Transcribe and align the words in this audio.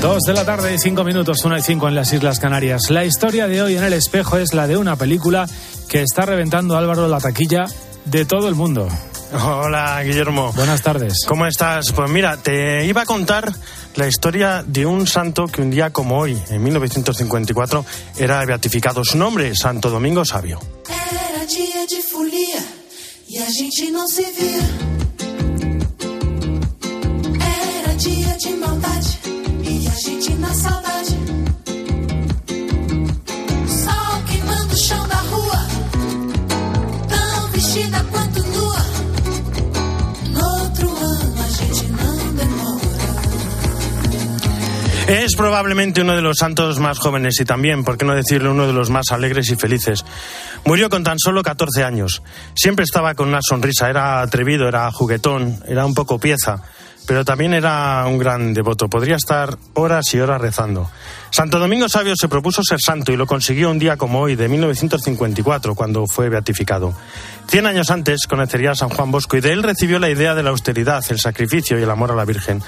Dos 0.00 0.22
de 0.22 0.32
la 0.32 0.44
tarde 0.44 0.74
y 0.74 0.78
cinco 0.78 1.02
minutos, 1.02 1.44
una 1.44 1.58
y 1.58 1.62
cinco 1.62 1.88
en 1.88 1.94
las 1.94 2.12
Islas 2.12 2.38
Canarias. 2.38 2.88
La 2.88 3.04
historia 3.04 3.48
de 3.48 3.62
hoy 3.62 3.76
en 3.76 3.82
el 3.82 3.92
espejo 3.92 4.38
es 4.38 4.54
la 4.54 4.66
de 4.66 4.76
una 4.76 4.94
película 4.96 5.48
que 5.88 6.02
está 6.02 6.24
reventando 6.24 6.76
Álvaro 6.76 7.08
la 7.08 7.18
taquilla 7.18 7.66
de 8.04 8.24
todo 8.24 8.48
el 8.48 8.54
mundo. 8.54 8.88
Hola, 9.32 10.00
Guillermo. 10.04 10.52
Buenas 10.54 10.82
tardes. 10.82 11.24
¿Cómo 11.26 11.46
estás? 11.46 11.92
Pues 11.92 12.10
mira, 12.10 12.36
te 12.36 12.86
iba 12.86 13.02
a 13.02 13.06
contar 13.06 13.52
la 13.96 14.06
historia 14.06 14.64
de 14.66 14.86
un 14.86 15.06
santo 15.06 15.46
que 15.46 15.62
un 15.62 15.70
día 15.70 15.90
como 15.90 16.18
hoy, 16.18 16.40
en 16.48 16.62
1954, 16.62 17.84
era 18.18 18.44
beatificado. 18.44 19.04
Su 19.04 19.18
nombre, 19.18 19.54
Santo 19.56 19.90
Domingo 19.90 20.24
Sabio. 20.24 20.60
Era 20.88 21.44
dia 21.44 21.86
de 21.86 22.02
folia 22.02 22.62
e 23.28 23.38
a 23.38 23.50
gente 23.50 23.90
não 23.90 24.06
se 24.06 24.22
via. 24.22 24.62
Era 27.80 27.94
dia 27.96 28.36
de 28.38 28.50
maldade 28.56 28.97
Es 45.08 45.36
probablemente 45.36 46.02
uno 46.02 46.14
de 46.14 46.20
los 46.20 46.36
santos 46.36 46.78
más 46.80 46.98
jóvenes 46.98 47.40
y 47.40 47.46
también, 47.46 47.82
por 47.82 47.96
qué 47.96 48.04
no 48.04 48.14
decirlo, 48.14 48.50
uno 48.50 48.66
de 48.66 48.74
los 48.74 48.90
más 48.90 49.10
alegres 49.10 49.50
y 49.50 49.56
felices. 49.56 50.04
Murió 50.66 50.90
con 50.90 51.02
tan 51.02 51.18
solo 51.18 51.42
14 51.42 51.82
años. 51.82 52.22
Siempre 52.54 52.84
estaba 52.84 53.14
con 53.14 53.28
una 53.28 53.40
sonrisa, 53.40 53.88
era 53.88 54.20
atrevido, 54.20 54.68
era 54.68 54.92
juguetón, 54.92 55.62
era 55.66 55.86
un 55.86 55.94
poco 55.94 56.18
pieza, 56.18 56.62
pero 57.08 57.24
también 57.24 57.54
era 57.54 58.04
un 58.06 58.18
gran 58.18 58.52
devoto. 58.52 58.90
Podría 58.90 59.16
estar 59.16 59.56
horas 59.72 60.04
y 60.12 60.20
horas 60.20 60.42
rezando. 60.42 60.90
Santo 61.30 61.58
Domingo 61.58 61.88
Sabio 61.88 62.12
se 62.14 62.28
propuso 62.28 62.62
ser 62.62 62.80
santo 62.82 63.12
y 63.12 63.16
lo 63.16 63.26
consiguió 63.26 63.70
un 63.70 63.78
día 63.78 63.96
como 63.96 64.20
hoy, 64.20 64.36
de 64.36 64.46
1954, 64.46 65.74
cuando 65.74 66.06
fue 66.06 66.28
beatificado. 66.28 66.94
Cien 67.46 67.64
años 67.64 67.90
antes 67.90 68.26
conocería 68.28 68.72
a 68.72 68.74
San 68.74 68.90
Juan 68.90 69.10
Bosco 69.10 69.38
y 69.38 69.40
de 69.40 69.52
él 69.52 69.62
recibió 69.62 69.98
la 69.98 70.10
idea 70.10 70.34
de 70.34 70.42
la 70.42 70.50
austeridad, 70.50 71.02
el 71.08 71.18
sacrificio 71.18 71.78
y 71.78 71.82
el 71.82 71.90
amor 71.90 72.12
a 72.12 72.14
la 72.14 72.26
Virgen. 72.26 72.62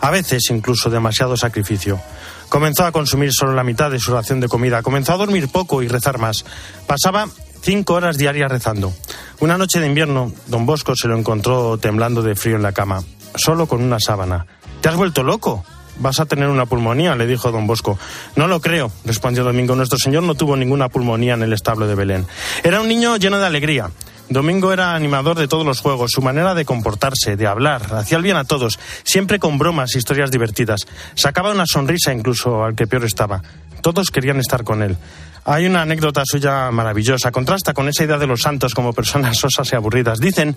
A 0.00 0.10
veces 0.10 0.44
incluso 0.48 0.88
demasiado 0.88 1.36
sacrificio. 1.36 2.00
Comenzó 2.48 2.86
a 2.86 2.92
consumir 2.92 3.30
solo 3.30 3.52
la 3.52 3.62
mitad 3.62 3.90
de 3.90 4.00
su 4.00 4.10
ración 4.10 4.40
de 4.40 4.48
comida. 4.48 4.80
Comenzó 4.80 5.12
a 5.12 5.18
dormir 5.18 5.48
poco 5.48 5.82
y 5.82 5.88
rezar 5.88 6.16
más. 6.16 6.46
Pasaba 6.86 7.26
cinco 7.60 7.92
horas 7.92 8.16
diarias 8.16 8.50
rezando. 8.50 8.94
Una 9.40 9.58
noche 9.58 9.80
de 9.80 9.86
invierno, 9.86 10.32
don 10.46 10.64
Bosco 10.64 10.96
se 10.96 11.08
lo 11.08 11.18
encontró 11.18 11.76
temblando 11.76 12.22
de 12.22 12.34
frío 12.34 12.56
en 12.56 12.62
la 12.62 12.72
cama, 12.72 13.02
solo 13.34 13.66
con 13.66 13.82
una 13.82 14.00
sábana. 14.00 14.46
¿Te 14.80 14.88
has 14.88 14.96
vuelto 14.96 15.22
loco? 15.22 15.64
Vas 15.98 16.20
a 16.20 16.26
tener 16.26 16.48
una 16.48 16.66
pulmonía, 16.66 17.14
le 17.14 17.26
dijo 17.26 17.52
don 17.52 17.66
Bosco. 17.66 17.98
No 18.34 18.46
lo 18.46 18.60
creo, 18.60 18.90
respondió 19.04 19.44
Domingo. 19.44 19.76
Nuestro 19.76 19.98
señor 19.98 20.22
no 20.22 20.34
tuvo 20.34 20.56
ninguna 20.56 20.88
pulmonía 20.88 21.34
en 21.34 21.42
el 21.42 21.52
establo 21.52 21.86
de 21.86 21.94
Belén. 21.94 22.26
Era 22.64 22.80
un 22.80 22.88
niño 22.88 23.16
lleno 23.16 23.38
de 23.38 23.46
alegría. 23.46 23.90
Domingo 24.28 24.72
era 24.72 24.94
animador 24.94 25.38
de 25.38 25.48
todos 25.48 25.66
los 25.66 25.80
juegos, 25.80 26.12
su 26.12 26.22
manera 26.22 26.54
de 26.54 26.64
comportarse, 26.64 27.36
de 27.36 27.46
hablar, 27.46 27.94
hacía 27.94 28.16
el 28.16 28.22
bien 28.22 28.36
a 28.36 28.44
todos, 28.44 28.78
siempre 29.04 29.38
con 29.38 29.58
bromas, 29.58 29.94
historias 29.94 30.30
divertidas. 30.30 30.86
Sacaba 31.14 31.50
una 31.50 31.66
sonrisa 31.66 32.14
incluso 32.14 32.64
al 32.64 32.74
que 32.74 32.86
peor 32.86 33.04
estaba. 33.04 33.42
Todos 33.82 34.10
querían 34.10 34.38
estar 34.38 34.64
con 34.64 34.82
él. 34.82 34.96
Hay 35.44 35.66
una 35.66 35.82
anécdota 35.82 36.22
suya 36.24 36.70
maravillosa, 36.70 37.32
contrasta 37.32 37.74
con 37.74 37.88
esa 37.88 38.04
idea 38.04 38.18
de 38.18 38.26
los 38.26 38.42
santos 38.42 38.74
como 38.74 38.92
personas 38.92 39.38
sosas 39.38 39.72
y 39.72 39.76
aburridas. 39.76 40.20
Dicen 40.20 40.56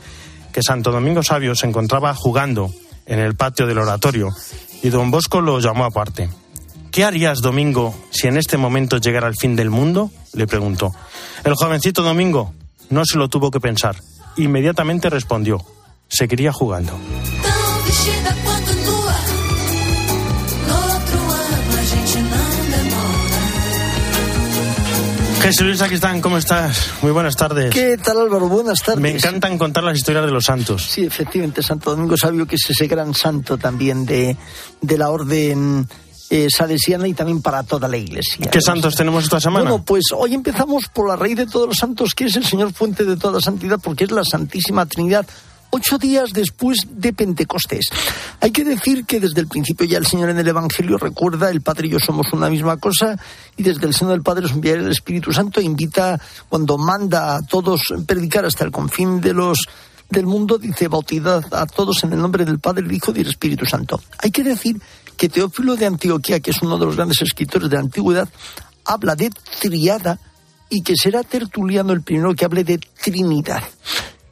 que 0.51 0.61
Santo 0.61 0.91
Domingo 0.91 1.23
Sabio 1.23 1.55
se 1.55 1.67
encontraba 1.67 2.13
jugando 2.13 2.71
en 3.05 3.19
el 3.19 3.35
patio 3.35 3.65
del 3.65 3.79
oratorio 3.79 4.29
y 4.83 4.89
don 4.89 5.11
Bosco 5.11 5.41
lo 5.41 5.59
llamó 5.59 5.85
aparte. 5.85 6.29
¿Qué 6.91 7.03
harías, 7.03 7.41
Domingo, 7.41 7.93
si 8.11 8.27
en 8.27 8.37
este 8.37 8.57
momento 8.57 8.97
llegara 8.97 9.27
el 9.27 9.35
fin 9.35 9.55
del 9.55 9.69
mundo? 9.69 10.11
le 10.33 10.47
preguntó. 10.47 10.93
El 11.43 11.55
jovencito 11.55 12.03
Domingo 12.03 12.53
no 12.89 13.03
se 13.05 13.17
lo 13.17 13.27
tuvo 13.27 13.51
que 13.51 13.59
pensar. 13.59 13.97
Inmediatamente 14.37 15.09
respondió. 15.09 15.61
Seguiría 16.07 16.53
jugando. 16.53 16.97
Jesús 25.45 25.67
Luis, 25.67 25.81
aquí 25.83 25.93
están. 25.93 26.21
¿Cómo 26.21 26.39
estás? 26.39 26.89
Muy 27.03 27.11
buenas 27.11 27.35
tardes. 27.35 27.71
¿Qué 27.71 27.99
tal 27.99 28.19
Álvaro? 28.19 28.49
Buenas 28.49 28.81
tardes. 28.81 28.99
Me 28.99 29.11
encantan 29.11 29.59
contar 29.59 29.83
las 29.83 29.95
historias 29.95 30.25
de 30.25 30.31
los 30.31 30.43
santos. 30.43 30.83
Sí, 30.83 31.05
efectivamente, 31.05 31.61
Santo 31.61 31.91
Domingo 31.91 32.17
Sabio, 32.17 32.47
que 32.47 32.55
es 32.55 32.67
ese 32.67 32.87
gran 32.87 33.13
santo 33.13 33.55
también 33.55 34.07
de, 34.07 34.35
de 34.81 34.97
la 34.97 35.11
orden 35.11 35.87
eh, 36.31 36.47
salesiana 36.49 37.07
y 37.07 37.13
también 37.13 37.43
para 37.43 37.61
toda 37.61 37.87
la 37.87 37.95
iglesia. 37.95 38.49
¿Qué 38.49 38.59
santos 38.59 38.95
tenemos 38.95 39.23
esta 39.23 39.39
semana? 39.39 39.69
Bueno, 39.69 39.85
pues 39.85 40.05
hoy 40.17 40.33
empezamos 40.33 40.87
por 40.87 41.07
la 41.07 41.15
raíz 41.15 41.37
de 41.37 41.45
todos 41.45 41.67
los 41.67 41.77
santos, 41.77 42.15
que 42.15 42.23
es 42.23 42.35
el 42.37 42.43
Señor 42.43 42.73
fuente 42.73 43.05
de 43.05 43.15
toda 43.15 43.39
santidad, 43.39 43.79
porque 43.79 44.05
es 44.05 44.11
la 44.11 44.23
Santísima 44.23 44.87
Trinidad. 44.87 45.27
Ocho 45.77 45.97
días 45.97 46.31
después 46.31 46.87
de 46.89 47.11
Pentecostés. 47.11 47.87
Hay 48.39 48.51
que 48.51 48.63
decir 48.63 49.03
que 49.03 49.19
desde 49.19 49.41
el 49.41 49.49
principio 49.49 49.85
ya 49.85 49.97
el 49.97 50.05
Señor 50.05 50.29
en 50.29 50.39
el 50.39 50.47
Evangelio 50.47 50.97
recuerda, 50.97 51.49
el 51.49 51.59
Padre 51.59 51.87
y 51.87 51.89
yo 51.89 51.99
somos 51.99 52.31
una 52.31 52.49
misma 52.49 52.77
cosa, 52.77 53.19
y 53.57 53.63
desde 53.63 53.85
el 53.85 53.93
seno 53.93 54.11
del 54.11 54.21
Padre 54.21 54.45
os 54.45 54.53
enviará 54.53 54.79
el 54.79 54.89
Espíritu 54.89 55.33
Santo, 55.33 55.59
invita, 55.59 56.17
cuando 56.47 56.77
manda 56.77 57.35
a 57.35 57.41
todos 57.41 57.81
predicar 58.07 58.45
hasta 58.45 58.63
el 58.63 58.71
confín 58.71 59.19
de 59.19 59.33
los 59.33 59.67
del 60.09 60.25
mundo, 60.25 60.57
dice, 60.57 60.87
bautizad 60.87 61.43
a 61.53 61.65
todos 61.65 62.05
en 62.05 62.13
el 62.13 62.19
nombre 62.19 62.45
del 62.45 62.59
Padre, 62.59 62.83
del 62.83 62.93
Hijo 62.93 63.11
y 63.11 63.15
del 63.15 63.27
Espíritu 63.27 63.65
Santo. 63.65 63.99
Hay 64.19 64.31
que 64.31 64.45
decir 64.45 64.79
que 65.17 65.27
Teófilo 65.27 65.75
de 65.75 65.87
Antioquía, 65.87 66.39
que 66.39 66.51
es 66.51 66.61
uno 66.61 66.77
de 66.77 66.85
los 66.85 66.95
grandes 66.95 67.21
escritores 67.21 67.69
de 67.69 67.75
la 67.75 67.81
antigüedad, 67.81 68.29
habla 68.85 69.17
de 69.17 69.29
triada 69.59 70.21
y 70.69 70.83
que 70.83 70.93
será 70.95 71.23
Tertuliano 71.23 71.91
el 71.91 72.01
primero 72.01 72.33
que 72.33 72.45
hable 72.45 72.63
de 72.63 72.77
Trinidad. 72.77 73.63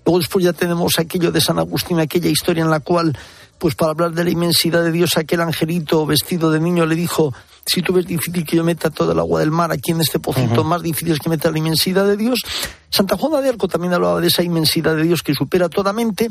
Luego 0.06 0.20
después 0.20 0.44
ya 0.46 0.54
tenemos 0.54 1.00
aquello 1.00 1.32
de 1.32 1.42
San 1.42 1.60
Agustín, 1.60 2.00
aquella 2.00 2.30
historia 2.30 2.64
en 2.64 2.70
la 2.70 2.80
cual, 2.80 3.18
pues 3.58 3.76
para 3.76 3.92
hablar 3.92 4.12
de 4.12 4.24
la 4.24 4.30
inmensidad 4.30 4.84
de 4.84 4.92
Dios, 4.92 5.18
aquel 5.18 5.42
angelito 5.42 6.06
vestido 6.06 6.52
de 6.52 6.60
niño 6.60 6.86
le 6.86 6.96
dijo, 6.96 7.34
si 7.66 7.82
tú 7.82 7.94
ves 7.94 8.06
difícil 8.06 8.46
que 8.46 8.58
yo 8.58 8.64
meta 8.64 8.90
todo 8.90 9.14
el 9.14 9.20
agua 9.20 9.40
del 9.40 9.52
mar 9.52 9.72
aquí 9.72 9.92
en 9.92 10.02
este 10.02 10.20
pocito, 10.20 10.64
más 10.64 10.82
difícil 10.82 11.14
es 11.14 11.20
que 11.20 11.30
meta 11.30 11.50
la 11.50 11.58
inmensidad 11.58 12.06
de 12.06 12.18
Dios. 12.18 12.42
Santa 12.90 13.18
Juana 13.18 13.42
de 13.42 13.50
Arco 13.50 13.68
también 13.68 13.94
hablaba 13.94 14.20
de 14.20 14.28
esa 14.28 14.44
inmensidad 14.44 14.96
de 14.96 15.04
Dios 15.04 15.22
que 15.22 15.34
supera 15.34 15.70
toda 15.70 15.94
mente. 15.94 16.30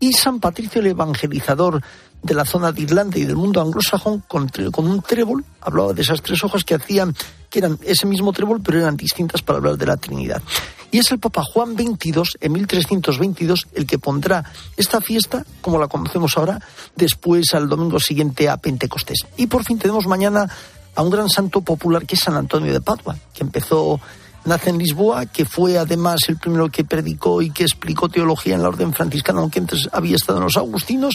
Y 0.00 0.12
San 0.12 0.40
Patricio 0.40 0.80
el 0.80 0.88
Evangelizador 0.88 1.82
de 2.22 2.34
la 2.34 2.44
zona 2.44 2.72
de 2.72 2.82
Irlanda 2.82 3.18
y 3.18 3.24
del 3.24 3.36
mundo 3.36 3.60
anglosajón 3.60 4.24
con, 4.26 4.48
con 4.48 4.88
un 4.88 5.02
trébol, 5.02 5.44
hablaba 5.60 5.92
de 5.92 6.02
esas 6.02 6.22
tres 6.22 6.42
hojas 6.42 6.64
que 6.64 6.74
hacían, 6.74 7.14
que 7.50 7.60
eran 7.60 7.78
ese 7.84 8.06
mismo 8.06 8.32
trébol, 8.32 8.60
pero 8.60 8.80
eran 8.80 8.96
distintas 8.96 9.42
para 9.42 9.58
hablar 9.58 9.76
de 9.76 9.86
la 9.86 9.96
Trinidad. 9.96 10.42
Y 10.90 10.98
es 10.98 11.10
el 11.10 11.18
Papa 11.18 11.42
Juan 11.42 11.74
XXII, 11.74 12.22
en 12.40 12.52
1322, 12.52 13.68
el 13.74 13.86
que 13.86 13.98
pondrá 13.98 14.44
esta 14.76 15.00
fiesta, 15.00 15.44
como 15.60 15.78
la 15.78 15.86
conocemos 15.86 16.36
ahora, 16.36 16.60
después 16.96 17.52
al 17.54 17.68
domingo 17.68 18.00
siguiente 18.00 18.48
a 18.48 18.56
Pentecostés. 18.56 19.26
Y 19.36 19.48
por 19.48 19.64
fin 19.64 19.78
tenemos 19.78 20.06
mañana 20.06 20.48
a 20.94 21.02
un 21.02 21.10
gran 21.10 21.28
santo 21.28 21.60
popular 21.60 22.06
que 22.06 22.14
es 22.14 22.20
San 22.20 22.36
Antonio 22.36 22.72
de 22.72 22.80
Padua, 22.80 23.16
que 23.34 23.44
empezó 23.44 24.00
nace 24.48 24.70
en 24.70 24.78
Lisboa, 24.78 25.26
que 25.26 25.44
fue 25.44 25.78
además 25.78 26.20
el 26.28 26.38
primero 26.38 26.68
que 26.68 26.84
predicó 26.84 27.40
y 27.42 27.50
que 27.50 27.62
explicó 27.62 28.08
teología 28.08 28.54
en 28.54 28.62
la 28.62 28.68
orden 28.68 28.92
franciscana, 28.92 29.40
aunque 29.40 29.60
antes 29.60 29.88
había 29.92 30.16
estado 30.16 30.38
en 30.38 30.44
los 30.44 30.56
agustinos, 30.56 31.14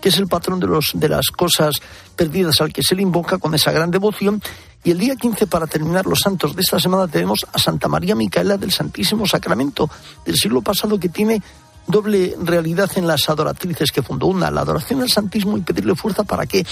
que 0.00 0.10
es 0.10 0.18
el 0.18 0.28
patrón 0.28 0.60
de, 0.60 0.66
los, 0.66 0.92
de 0.94 1.08
las 1.08 1.28
cosas 1.28 1.76
perdidas 2.14 2.60
al 2.60 2.72
que 2.72 2.82
se 2.82 2.94
le 2.94 3.02
invoca 3.02 3.38
con 3.38 3.54
esa 3.54 3.72
gran 3.72 3.90
devoción. 3.90 4.42
Y 4.84 4.90
el 4.90 4.98
día 4.98 5.16
15, 5.16 5.46
para 5.46 5.66
terminar 5.66 6.06
los 6.06 6.20
santos 6.20 6.54
de 6.54 6.60
esta 6.60 6.78
semana, 6.78 7.08
tenemos 7.08 7.46
a 7.52 7.58
Santa 7.58 7.88
María 7.88 8.14
Micaela 8.14 8.58
del 8.58 8.70
Santísimo 8.70 9.26
Sacramento 9.26 9.88
del 10.26 10.36
siglo 10.36 10.60
pasado, 10.60 11.00
que 11.00 11.08
tiene 11.08 11.42
doble 11.86 12.36
realidad 12.42 12.90
en 12.96 13.06
las 13.06 13.28
adoratrices 13.28 13.90
que 13.90 14.02
fundó. 14.02 14.26
Una, 14.26 14.50
la 14.50 14.60
adoración 14.60 15.00
al 15.00 15.10
Santísimo 15.10 15.56
y 15.56 15.62
pedirle 15.62 15.94
fuerza 15.94 16.22
para 16.24 16.46
que 16.46 16.66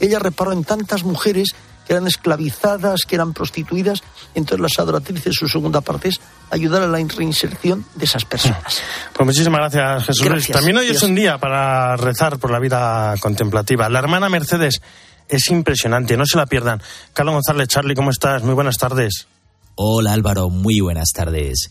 ella 0.00 0.18
reparó 0.18 0.52
en 0.52 0.64
tantas 0.64 1.04
mujeres 1.04 1.54
que 1.88 1.94
eran 1.94 2.06
esclavizadas, 2.06 3.00
que 3.08 3.14
eran 3.14 3.32
prostituidas. 3.32 4.02
Entonces 4.34 4.60
las 4.60 4.78
adoratrices, 4.78 5.34
su 5.34 5.48
segunda 5.48 5.80
parte 5.80 6.08
es 6.08 6.20
ayudar 6.50 6.82
a 6.82 6.86
la 6.86 6.98
reinserción 6.98 7.86
de 7.94 8.04
esas 8.04 8.26
personas. 8.26 8.82
Pues 9.14 9.26
muchísimas 9.26 9.58
gracias, 9.58 10.04
Jesús 10.04 10.20
Luis. 10.20 10.32
Gracias. 10.32 10.58
También 10.58 10.76
hoy 10.76 10.88
es 10.88 11.02
un 11.02 11.14
día 11.14 11.38
para 11.38 11.96
rezar 11.96 12.38
por 12.38 12.50
la 12.50 12.58
vida 12.58 13.14
contemplativa. 13.20 13.88
La 13.88 14.00
hermana 14.00 14.28
Mercedes 14.28 14.82
es 15.28 15.48
impresionante, 15.48 16.18
no 16.18 16.26
se 16.26 16.36
la 16.36 16.44
pierdan. 16.44 16.82
Carlos 17.14 17.36
González, 17.36 17.68
Charlie, 17.68 17.94
¿cómo 17.94 18.10
estás? 18.10 18.42
Muy 18.42 18.54
buenas 18.54 18.76
tardes. 18.76 19.26
Hola 19.74 20.12
Álvaro, 20.12 20.50
muy 20.50 20.80
buenas 20.80 21.08
tardes. 21.14 21.70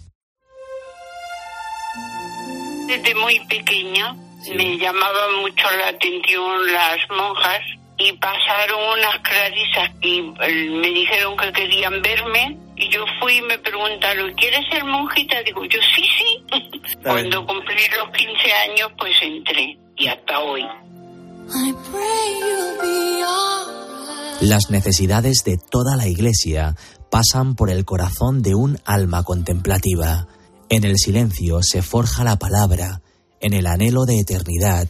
Desde 2.87 3.15
muy 3.15 3.39
pequeña 3.47 4.13
me 4.55 4.77
llamaban 4.79 5.41
mucho 5.41 5.63
la 5.77 5.89
atención 5.89 6.73
las 6.73 6.97
monjas 7.15 7.61
y 7.97 8.13
pasaron 8.13 8.79
unas 8.97 9.19
clarisas 9.21 9.89
y 10.01 10.19
eh, 10.19 10.69
me 10.69 10.87
dijeron 10.89 11.35
que 11.35 11.51
querían 11.51 12.01
verme 12.01 12.57
y 12.75 12.89
yo 12.89 13.03
fui 13.19 13.37
y 13.37 13.41
me 13.41 13.57
preguntaron, 13.57 14.33
¿quieres 14.33 14.59
ser 14.71 14.83
monjita? 14.83 15.41
Digo, 15.43 15.65
yo 15.65 15.79
sí, 15.95 16.03
sí. 16.17 16.93
Cuando 17.03 17.45
cumplí 17.45 17.81
los 17.97 18.09
15 18.15 18.53
años 18.69 18.91
pues 18.97 19.15
entré 19.21 19.77
y 19.97 20.07
hasta 20.07 20.39
hoy. 20.39 20.61
I 20.61 21.73
pray 21.89 22.39
you'll 22.39 22.81
be 22.81 23.23
alright. 23.23 24.41
Las 24.41 24.69
necesidades 24.69 25.43
de 25.43 25.57
toda 25.57 25.95
la 25.95 26.07
Iglesia 26.07 26.75
pasan 27.09 27.55
por 27.55 27.71
el 27.71 27.85
corazón 27.85 28.43
de 28.43 28.53
un 28.53 28.77
alma 28.85 29.23
contemplativa. 29.23 30.27
En 30.69 30.83
el 30.83 30.97
silencio 30.97 31.63
se 31.63 31.81
forja 31.81 32.23
la 32.23 32.37
palabra, 32.37 33.01
en 33.39 33.53
el 33.53 33.65
anhelo 33.65 34.05
de 34.05 34.19
eternidad, 34.19 34.87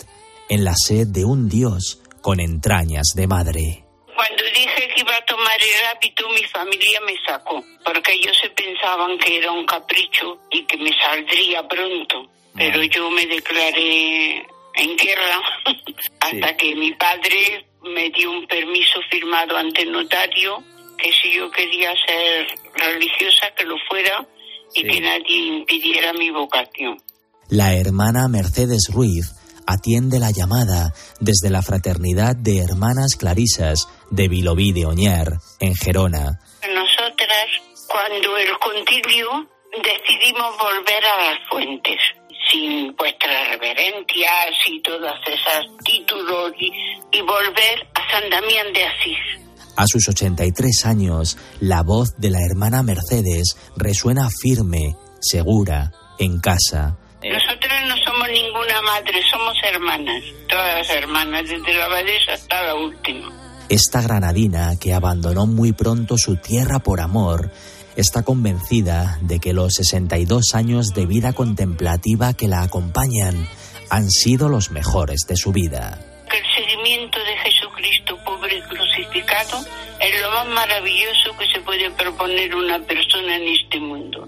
en 0.49 0.65
la 0.65 0.73
sed 0.75 1.07
de 1.07 1.23
un 1.23 1.47
Dios 1.47 2.01
con 2.27 2.41
entrañas 2.41 3.13
de 3.15 3.25
madre. 3.25 3.85
Cuando 4.13 4.43
dije 4.53 4.89
que 4.93 4.99
iba 4.99 5.15
a 5.15 5.25
tomar 5.25 5.59
el 5.61 5.95
hábito, 5.95 6.27
mi 6.27 6.43
familia 6.43 6.99
me 7.05 7.13
sacó, 7.25 7.63
porque 7.85 8.11
ellos 8.11 8.37
se 8.41 8.49
pensaban 8.49 9.17
que 9.17 9.37
era 9.37 9.49
un 9.53 9.65
capricho 9.65 10.37
y 10.51 10.65
que 10.65 10.75
me 10.75 10.91
saldría 10.99 11.65
pronto. 11.65 12.29
Pero 12.53 12.83
yo 12.83 13.09
me 13.11 13.25
declaré 13.27 14.45
en 14.75 14.97
guerra 14.97 15.41
hasta 16.19 16.57
que 16.57 16.75
mi 16.75 16.91
padre 16.95 17.65
me 17.95 18.09
dio 18.09 18.29
un 18.29 18.45
permiso 18.45 18.99
firmado 19.09 19.55
ante 19.55 19.85
notario 19.85 20.61
que 20.97 21.13
si 21.13 21.33
yo 21.33 21.49
quería 21.49 21.91
ser 22.05 22.45
religiosa 22.75 23.51
que 23.55 23.63
lo 23.63 23.77
fuera 23.87 24.27
y 24.75 24.83
que 24.83 24.99
nadie 24.99 25.59
impidiera 25.59 26.11
mi 26.11 26.29
vocación. 26.31 26.97
La 27.47 27.73
hermana 27.73 28.27
Mercedes 28.27 28.89
Ruiz 28.91 29.36
atiende 29.67 30.17
la 30.19 30.31
llamada 30.31 30.93
desde 31.19 31.49
la 31.49 31.61
Fraternidad 31.61 32.35
de 32.35 32.59
Hermanas 32.59 33.15
Clarisas 33.17 33.87
de 34.09 34.27
Vilobí 34.27 34.71
de 34.71 34.85
Oñar, 34.85 35.33
en 35.59 35.75
Gerona. 35.75 36.39
Nosotras, 36.73 37.47
cuando 37.87 38.37
el 38.37 38.57
concilio, 38.57 39.27
decidimos 39.83 40.57
volver 40.57 41.03
a 41.05 41.29
las 41.29 41.49
fuentes, 41.49 41.99
sin 42.49 42.95
vuestras 42.95 43.49
reverencias 43.49 44.55
y 44.67 44.81
todas 44.81 45.19
esas 45.27 45.65
títulos, 45.83 46.53
y, 46.57 46.71
y 47.11 47.21
volver 47.21 47.87
a 47.93 48.11
San 48.11 48.29
Damián 48.29 48.71
de 48.73 48.85
Asís. 48.85 49.47
A 49.75 49.85
sus 49.85 50.07
83 50.09 50.85
años, 50.85 51.37
la 51.59 51.83
voz 51.83 52.17
de 52.17 52.31
la 52.31 52.39
hermana 52.41 52.81
Mercedes 52.81 53.57
resuena 53.75 54.27
firme, 54.29 54.95
segura, 55.19 55.91
en 56.17 56.39
casa. 56.39 56.97
Nosotras 57.31 57.87
no 57.87 57.95
somos 58.05 58.27
ninguna 58.29 58.81
madre, 58.81 59.21
somos 59.29 59.55
hermanas, 59.63 60.23
todas 60.47 60.89
hermanas, 60.89 61.43
desde 61.49 61.73
la 61.73 61.85
abadesa 61.85 62.33
hasta 62.33 62.63
la 62.63 62.75
última. 62.75 63.31
Esta 63.69 64.01
granadina, 64.01 64.77
que 64.79 64.93
abandonó 64.93 65.45
muy 65.45 65.73
pronto 65.73 66.17
su 66.17 66.37
tierra 66.37 66.79
por 66.79 67.01
amor, 67.01 67.51
está 67.97 68.23
convencida 68.23 69.17
de 69.21 69.39
que 69.39 69.53
los 69.53 69.73
62 69.73 70.53
años 70.53 70.93
de 70.93 71.05
vida 71.05 71.33
contemplativa 71.33 72.33
que 72.33 72.47
la 72.47 72.61
acompañan 72.61 73.47
han 73.89 74.09
sido 74.09 74.47
los 74.47 74.71
mejores 74.71 75.21
de 75.27 75.35
su 75.35 75.51
vida. 75.51 75.99
Que 76.29 76.37
el 76.37 76.45
seguimiento 76.55 77.19
de 77.19 77.37
Jesucristo 77.37 78.17
pobre 78.23 78.57
y 78.57 78.61
crucificado 78.61 79.65
es 79.99 80.21
lo 80.21 80.31
más 80.31 80.47
maravilloso 80.47 81.35
que 81.37 81.47
se 81.47 81.59
puede 81.61 81.89
proponer 81.91 82.55
una 82.55 82.79
persona 82.79 83.35
en 83.35 83.47
este 83.47 83.79
mundo. 83.79 84.27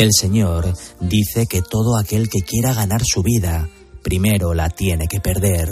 El 0.00 0.14
Señor 0.14 0.64
dice 0.98 1.46
que 1.46 1.60
todo 1.60 1.98
aquel 1.98 2.30
que 2.30 2.40
quiera 2.40 2.72
ganar 2.72 3.02
su 3.04 3.22
vida, 3.22 3.68
primero 4.02 4.54
la 4.54 4.70
tiene 4.70 5.06
que 5.06 5.20
perder, 5.20 5.68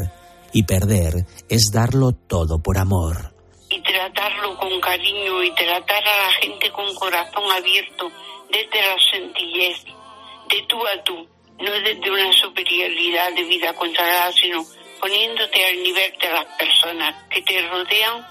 y 0.53 0.65
perder 0.65 1.25
es 1.49 1.71
darlo 1.73 2.12
todo 2.12 2.62
por 2.62 2.77
amor. 2.77 3.33
y 3.71 3.81
tratarlo 3.81 4.56
con 4.59 4.81
cariño 4.81 5.43
y 5.43 5.50
tratar 5.55 6.03
a 6.05 6.27
la 6.27 6.33
gente 6.41 6.71
con 6.73 6.95
corazón 6.95 7.45
abierto 7.56 8.11
desde 8.50 8.81
la 8.81 8.97
sencillez, 9.11 9.85
de 9.85 10.62
tú 10.69 10.77
a 10.87 11.03
tú, 11.05 11.27
no 11.59 11.71
desde 11.73 12.11
una 12.11 12.33
superioridad 12.33 13.33
de 13.33 13.45
vida 13.45 13.73
consagrada, 13.75 14.31
sino 14.33 14.62
poniéndote 15.00 15.65
al 15.65 15.83
nivel 15.83 16.12
de 16.21 16.31
las 16.31 16.47
personas 16.59 17.25
que 17.31 17.41
te 17.43 17.67
rodean, 17.69 18.27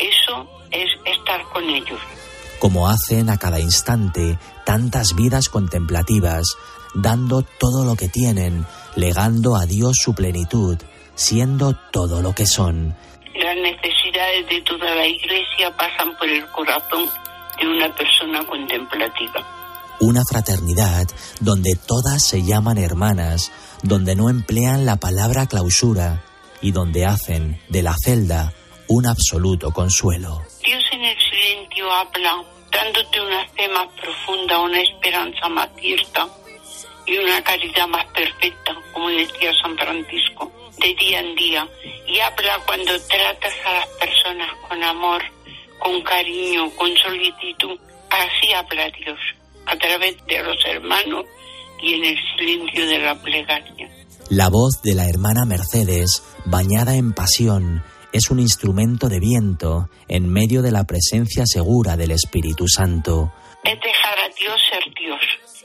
eso 0.00 0.48
es 0.70 0.88
estar 1.04 1.42
con 1.52 1.64
ellos. 1.64 2.00
como 2.58 2.88
hacen 2.88 3.30
a 3.30 3.38
cada 3.38 3.58
instante 3.58 4.38
tantas 4.66 5.14
vidas 5.16 5.48
contemplativas, 5.48 6.56
dando 6.94 7.42
todo 7.42 7.84
lo 7.86 7.96
que 7.96 8.08
tienen, 8.08 8.66
legando 8.96 9.56
a 9.56 9.64
Dios 9.64 9.96
su 9.96 10.14
plenitud, 10.14 10.76
siendo 11.14 11.74
todo 11.90 12.20
lo 12.20 12.34
que 12.34 12.46
son. 12.46 12.94
Las 13.34 13.56
necesidades 13.56 14.46
de 14.48 14.60
toda 14.62 14.94
la 14.94 15.06
iglesia 15.06 15.74
pasan 15.76 16.14
por 16.18 16.28
el 16.28 16.46
corazón 16.48 17.08
de 17.58 17.66
una 17.66 17.94
persona 17.94 18.44
contemplativa. 18.44 19.96
Una 20.00 20.22
fraternidad 20.30 21.06
donde 21.40 21.72
todas 21.86 22.22
se 22.22 22.42
llaman 22.42 22.76
hermanas, 22.76 23.50
donde 23.82 24.16
no 24.16 24.28
emplean 24.28 24.84
la 24.84 24.96
palabra 24.96 25.46
clausura 25.46 26.24
y 26.60 26.72
donde 26.72 27.06
hacen 27.06 27.60
de 27.70 27.82
la 27.82 27.94
celda 28.02 28.52
un 28.90 29.06
absoluto 29.06 29.70
consuelo. 29.70 30.42
Dios 30.64 30.82
en 30.90 31.04
el 31.04 31.16
silencio 31.18 31.90
habla, 31.92 32.42
dándote 32.72 33.20
una 33.20 33.46
fe 33.50 33.68
más 33.68 33.86
profunda, 34.00 34.58
una 34.58 34.80
esperanza 34.80 35.48
más 35.48 35.68
cierta 35.78 36.26
y 37.06 37.16
una 37.18 37.40
caridad 37.42 37.86
más 37.86 38.04
perfecta, 38.06 38.74
como 38.92 39.08
decía 39.10 39.52
San 39.62 39.76
Francisco, 39.76 40.50
de 40.78 40.94
día 40.94 41.20
en 41.20 41.34
día. 41.36 41.68
Y 42.08 42.18
habla 42.18 42.58
cuando 42.66 42.92
tratas 43.06 43.54
a 43.64 43.72
las 43.74 43.86
personas 43.90 44.50
con 44.68 44.82
amor, 44.82 45.22
con 45.78 46.02
cariño, 46.02 46.68
con 46.74 46.90
solicitud. 46.96 47.78
Así 48.10 48.52
habla 48.52 48.90
Dios, 48.90 49.20
a 49.66 49.76
través 49.76 50.16
de 50.26 50.42
los 50.42 50.56
hermanos 50.66 51.26
y 51.80 51.94
en 51.94 52.04
el 52.06 52.18
silencio 52.36 52.86
de 52.88 52.98
la 52.98 53.14
plegaria. 53.22 53.88
La 54.30 54.48
voz 54.48 54.82
de 54.82 54.96
la 54.96 55.08
hermana 55.08 55.44
Mercedes, 55.44 56.24
bañada 56.44 56.96
en 56.96 57.12
pasión, 57.12 57.84
es 58.12 58.30
un 58.30 58.40
instrumento 58.40 59.08
de 59.08 59.20
viento 59.20 59.88
en 60.08 60.32
medio 60.32 60.62
de 60.62 60.72
la 60.72 60.84
presencia 60.84 61.44
segura 61.46 61.96
del 61.96 62.10
Espíritu 62.10 62.66
Santo. 62.68 63.32
es 63.64 63.78
dejar 63.80 64.18
a 64.18 64.28
Dios 64.28 64.60
ser 64.70 64.82
Dios 64.94 65.20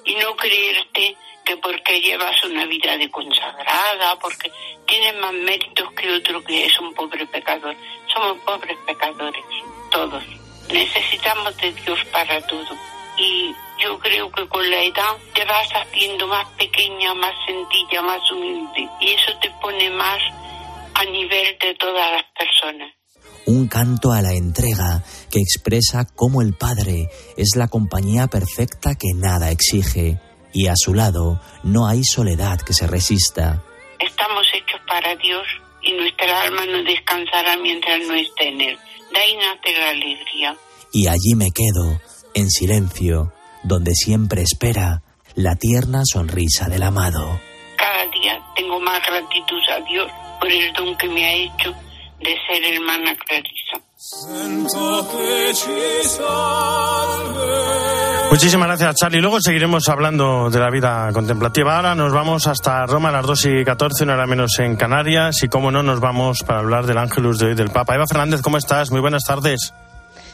y 0.05 0.15
no 0.15 0.35
creerte 0.35 1.15
que 1.43 1.57
porque 1.57 2.01
llevas 2.01 2.35
una 2.43 2.65
vida 2.65 2.97
de 2.97 3.09
consagrada, 3.09 4.17
porque 4.19 4.51
tienes 4.87 5.15
más 5.21 5.33
méritos 5.33 5.91
que 5.93 6.11
otro 6.11 6.43
que 6.43 6.65
es 6.65 6.79
un 6.79 6.93
pobre 6.93 7.25
pecador. 7.27 7.75
Somos 8.11 8.37
pobres 8.39 8.77
pecadores, 8.85 9.43
todos. 9.91 10.23
Necesitamos 10.71 11.55
de 11.57 11.71
Dios 11.71 11.99
para 12.11 12.41
todo. 12.47 12.75
Y 13.17 13.53
yo 13.79 13.97
creo 13.99 14.31
que 14.31 14.47
con 14.47 14.69
la 14.69 14.83
edad 14.83 15.15
te 15.33 15.45
vas 15.45 15.69
haciendo 15.69 16.27
más 16.27 16.47
pequeña, 16.57 17.13
más 17.13 17.33
sencilla, 17.45 18.01
más 18.01 18.31
humilde. 18.31 18.89
Y 18.99 19.11
eso 19.11 19.31
te 19.39 19.49
pone 19.61 19.89
más 19.91 20.19
nivel 21.35 21.57
de 21.59 21.75
todas 21.75 22.11
las 22.11 22.23
personas. 22.37 22.93
Un 23.47 23.67
canto 23.67 24.11
a 24.11 24.21
la 24.21 24.33
entrega 24.33 25.03
que 25.31 25.39
expresa 25.39 26.05
cómo 26.15 26.41
el 26.41 26.53
Padre 26.53 27.09
es 27.37 27.55
la 27.55 27.67
compañía 27.67 28.27
perfecta 28.27 28.95
que 28.95 29.09
nada 29.15 29.51
exige 29.51 30.19
y 30.53 30.67
a 30.67 30.73
su 30.75 30.93
lado 30.93 31.39
no 31.63 31.87
hay 31.87 32.03
soledad 32.03 32.59
que 32.61 32.73
se 32.73 32.87
resista. 32.87 33.63
Estamos 33.99 34.45
hechos 34.53 34.81
para 34.87 35.15
Dios 35.17 35.45
y 35.83 35.93
nuestra 35.93 36.41
alma 36.41 36.65
no 36.65 36.83
descansará 36.83 37.57
mientras 37.57 37.99
no 38.07 38.15
esté 38.15 38.49
en 38.49 38.61
Él. 38.61 38.77
De 39.13 39.19
ahí 39.19 39.37
nace 39.37 39.77
la 39.77 39.89
alegría. 39.89 40.57
Y 40.91 41.07
allí 41.07 41.35
me 41.35 41.51
quedo, 41.51 42.01
en 42.33 42.49
silencio, 42.49 43.31
donde 43.63 43.91
siempre 43.93 44.41
espera 44.41 45.03
la 45.35 45.55
tierna 45.55 46.01
sonrisa 46.05 46.67
del 46.67 46.83
amado. 46.83 47.39
Cada 47.77 48.09
día 48.09 48.41
tengo 48.55 48.79
más 48.79 49.05
gratitud 49.05 49.61
a 49.69 49.79
Dios 49.81 50.09
por 50.39 50.51
el 50.51 50.73
don 50.73 50.95
que 50.97 51.07
me 51.07 51.25
ha 51.25 51.33
hecho 51.33 51.73
de 52.19 52.35
ser 52.47 52.73
hermana 52.73 53.15
Clarisa. 53.15 53.81
Muchísimas 58.29 58.67
gracias, 58.67 58.95
Charlie. 58.95 59.21
Luego 59.21 59.39
seguiremos 59.39 59.87
hablando 59.87 60.49
de 60.49 60.59
la 60.59 60.69
vida 60.69 61.09
contemplativa. 61.13 61.77
Ahora 61.77 61.95
nos 61.95 62.11
vamos 62.11 62.47
hasta 62.47 62.85
Roma 62.85 63.09
a 63.09 63.11
las 63.13 63.25
2 63.25 63.45
y 63.45 63.63
14, 63.63 64.03
una 64.03 64.13
hora 64.13 64.27
menos 64.27 64.59
en 64.59 64.75
Canarias. 64.75 65.41
Y 65.43 65.47
cómo 65.47 65.71
no, 65.71 65.83
nos 65.83 65.99
vamos 65.99 66.43
para 66.43 66.59
hablar 66.59 66.85
del 66.85 66.97
Ángelus 66.97 67.39
de 67.39 67.47
hoy 67.47 67.55
del 67.55 67.69
Papa. 67.69 67.95
Eva 67.95 68.05
Fernández, 68.07 68.41
¿cómo 68.41 68.57
estás? 68.57 68.91
Muy 68.91 68.99
buenas 68.99 69.23
tardes. 69.23 69.73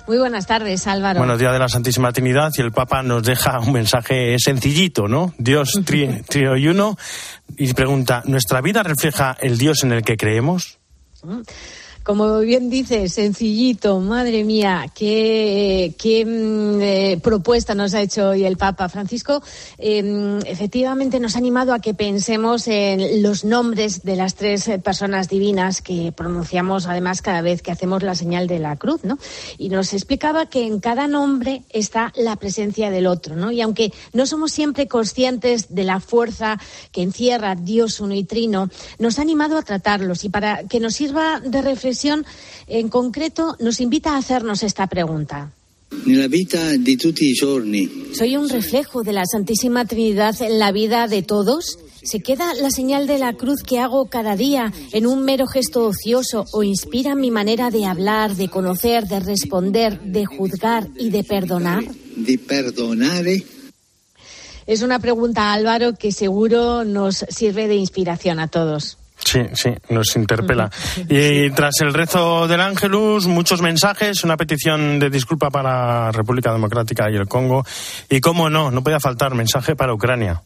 Muy 0.07 0.17
buenas 0.17 0.47
tardes, 0.47 0.87
Álvaro. 0.87 1.19
Buenos 1.19 1.39
días 1.39 1.53
de 1.53 1.59
la 1.59 1.69
Santísima 1.69 2.11
Trinidad. 2.11 2.51
Y 2.57 2.61
el 2.61 2.71
Papa 2.71 3.03
nos 3.03 3.23
deja 3.23 3.59
un 3.59 3.73
mensaje 3.73 4.35
sencillito, 4.39 5.07
¿no? 5.07 5.33
Dios 5.37 5.79
tri, 5.85 6.23
trío 6.27 6.57
y 6.57 6.67
uno. 6.67 6.97
Y 7.57 7.73
pregunta, 7.73 8.23
¿nuestra 8.25 8.61
vida 8.61 8.83
refleja 8.83 9.37
el 9.39 9.57
Dios 9.57 9.83
en 9.83 9.91
el 9.93 10.03
que 10.03 10.17
creemos? 10.17 10.79
Como 12.03 12.39
bien 12.39 12.71
dice, 12.71 13.07
sencillito, 13.09 13.99
madre 13.99 14.43
mía, 14.43 14.87
qué, 14.95 15.93
qué 15.99 16.25
mm, 16.25 16.81
eh, 16.81 17.19
propuesta 17.21 17.75
nos 17.75 17.93
ha 17.93 18.01
hecho 18.01 18.29
hoy 18.29 18.43
el 18.43 18.57
Papa 18.57 18.89
Francisco. 18.89 19.43
Eh, 19.77 20.39
efectivamente 20.47 21.19
nos 21.19 21.35
ha 21.35 21.37
animado 21.37 21.75
a 21.75 21.79
que 21.79 21.93
pensemos 21.93 22.67
en 22.67 23.21
los 23.21 23.45
nombres 23.45 24.01
de 24.01 24.15
las 24.15 24.33
tres 24.33 24.67
personas 24.83 25.29
divinas 25.29 25.83
que 25.83 26.11
pronunciamos 26.11 26.87
además 26.87 27.21
cada 27.21 27.41
vez 27.41 27.61
que 27.61 27.71
hacemos 27.71 28.01
la 28.01 28.15
señal 28.15 28.47
de 28.47 28.57
la 28.57 28.77
cruz, 28.77 29.03
¿no? 29.03 29.19
Y 29.59 29.69
nos 29.69 29.93
explicaba 29.93 30.47
que 30.47 30.65
en 30.65 30.79
cada 30.79 31.07
nombre 31.07 31.61
está 31.69 32.11
la 32.15 32.35
presencia 32.35 32.89
del 32.89 33.05
otro, 33.05 33.35
¿no? 33.35 33.51
Y 33.51 33.61
aunque 33.61 33.93
no 34.11 34.25
somos 34.25 34.51
siempre 34.51 34.87
conscientes 34.87 35.75
de 35.75 35.83
la 35.83 35.99
fuerza 35.99 36.59
que 36.91 37.03
encierra 37.03 37.53
Dios 37.53 37.99
uno 37.99 38.15
y 38.15 38.23
trino, 38.23 38.69
nos 38.97 39.19
ha 39.19 39.21
animado 39.21 39.55
a 39.57 39.61
tratarlos 39.61 40.23
y 40.23 40.29
para 40.29 40.63
que 40.63 40.79
nos 40.79 40.95
sirva 40.95 41.39
de 41.39 41.61
reflexión, 41.91 42.25
en 42.67 42.87
concreto, 42.87 43.57
nos 43.59 43.81
invita 43.81 44.15
a 44.15 44.17
hacernos 44.17 44.63
esta 44.63 44.87
pregunta. 44.87 45.51
¿Soy 48.13 48.37
un 48.37 48.49
reflejo 48.49 49.03
de 49.03 49.11
la 49.11 49.23
Santísima 49.25 49.83
Trinidad 49.85 50.41
en 50.41 50.57
la 50.57 50.71
vida 50.71 51.07
de 51.07 51.21
todos? 51.21 51.79
¿Se 52.01 52.21
queda 52.21 52.53
la 52.53 52.71
señal 52.71 53.07
de 53.07 53.19
la 53.19 53.33
cruz 53.33 53.61
que 53.61 53.79
hago 53.79 54.05
cada 54.05 54.37
día 54.37 54.71
en 54.93 55.05
un 55.05 55.23
mero 55.25 55.47
gesto 55.47 55.85
ocioso 55.85 56.45
o 56.53 56.63
inspira 56.63 57.13
mi 57.13 57.29
manera 57.29 57.69
de 57.69 57.85
hablar, 57.85 58.37
de 58.37 58.47
conocer, 58.47 59.05
de 59.07 59.19
responder, 59.19 59.99
de 60.01 60.25
juzgar 60.25 60.87
y 60.97 61.09
de 61.09 61.25
perdonar? 61.25 61.83
di 62.15 62.37
perdonare 62.37 63.43
Es 64.65 64.81
una 64.81 64.99
pregunta, 64.99 65.51
Álvaro, 65.51 65.95
que 65.95 66.11
seguro 66.11 66.85
nos 66.85 67.25
sirve 67.29 67.67
de 67.67 67.75
inspiración 67.75 68.39
a 68.39 68.47
todos. 68.47 68.97
Sí, 69.31 69.39
sí, 69.53 69.69
nos 69.87 70.13
interpela. 70.17 70.69
Y 71.07 71.51
tras 71.51 71.75
el 71.79 71.93
rezo 71.93 72.49
del 72.49 72.59
Ángelus, 72.59 73.27
muchos 73.27 73.61
mensajes, 73.61 74.25
una 74.25 74.35
petición 74.35 74.99
de 74.99 75.09
disculpa 75.09 75.49
para 75.49 76.11
República 76.11 76.51
Democrática 76.51 77.09
y 77.09 77.15
el 77.15 77.29
Congo. 77.29 77.65
Y 78.09 78.19
cómo 78.19 78.49
no, 78.49 78.71
no 78.71 78.83
podía 78.83 78.99
faltar 78.99 79.33
mensaje 79.33 79.73
para 79.73 79.93
Ucrania. 79.93 80.41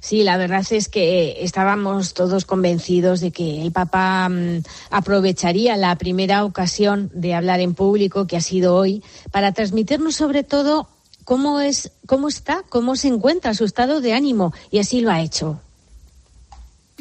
Sí, 0.00 0.22
la 0.22 0.38
verdad 0.38 0.64
es 0.70 0.88
que 0.88 1.44
estábamos 1.44 2.14
todos 2.14 2.46
convencidos 2.46 3.20
de 3.20 3.32
que 3.32 3.60
el 3.60 3.70
Papa 3.70 4.30
mm, 4.30 4.62
aprovecharía 4.90 5.76
la 5.76 5.94
primera 5.96 6.46
ocasión 6.46 7.10
de 7.12 7.34
hablar 7.34 7.60
en 7.60 7.74
público, 7.74 8.26
que 8.26 8.38
ha 8.38 8.40
sido 8.40 8.76
hoy, 8.76 9.04
para 9.30 9.52
transmitirnos 9.52 10.14
sobre 10.14 10.42
todo 10.42 10.88
cómo 11.24 11.60
es, 11.60 11.92
cómo 12.06 12.28
está, 12.28 12.62
cómo 12.70 12.96
se 12.96 13.08
encuentra 13.08 13.52
su 13.52 13.66
estado 13.66 14.00
de 14.00 14.14
ánimo, 14.14 14.54
y 14.70 14.78
así 14.78 15.02
lo 15.02 15.10
ha 15.10 15.20
hecho. 15.20 15.60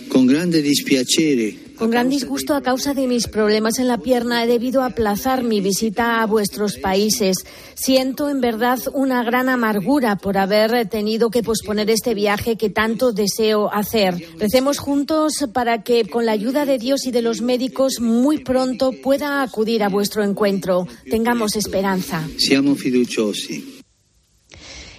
Con 0.08 0.28
grande 0.28 0.62
dispiacere 0.62 1.70
Con 1.80 1.92
gran 1.92 2.10
disgusto 2.10 2.56
a 2.56 2.62
causa 2.62 2.94
de 2.94 3.08
mis 3.08 3.28
problemas 3.28 3.80
en 3.80 3.88
la 3.88 3.98
pierna 3.98 4.44
he 4.44 4.48
debido 4.48 4.84
aplazar 4.84 5.44
mi 5.44 5.62
visita 5.62 6.22
a 6.22 6.26
vuestros 6.26 6.76
países. 6.76 7.38
Siento 7.74 8.30
en 8.30 8.42
verdad 8.42 8.80
una 8.94 9.24
gran 9.24 9.48
amargura 9.48 10.18
por 10.18 10.38
haber 10.38 10.90
tenido 10.90 11.30
que 11.30 11.42
posponer 11.42 11.90
este 11.90 12.14
viaje 12.14 12.58
que 12.58 12.70
tanto 12.70 13.14
deseo 13.14 13.74
hacer. 13.74 14.22
Recemos 14.38 14.78
juntos 14.78 15.46
para 15.54 15.82
que 15.82 16.04
con 16.04 16.26
la 16.26 16.34
ayuda 16.34 16.66
de 16.66 16.80
Dios 16.80 17.06
y 17.06 17.12
de 17.12 17.22
los 17.22 17.40
médicos 17.42 18.02
muy 18.02 18.40
pronto 18.40 18.92
pueda 18.92 19.42
acudir 19.42 19.82
a 19.82 19.88
vuestro 19.88 20.22
encuentro. 20.26 20.86
Tengamos 21.10 21.56
esperanza. 21.56 22.28
siamo 22.38 22.76
fiduciosi 22.76 23.79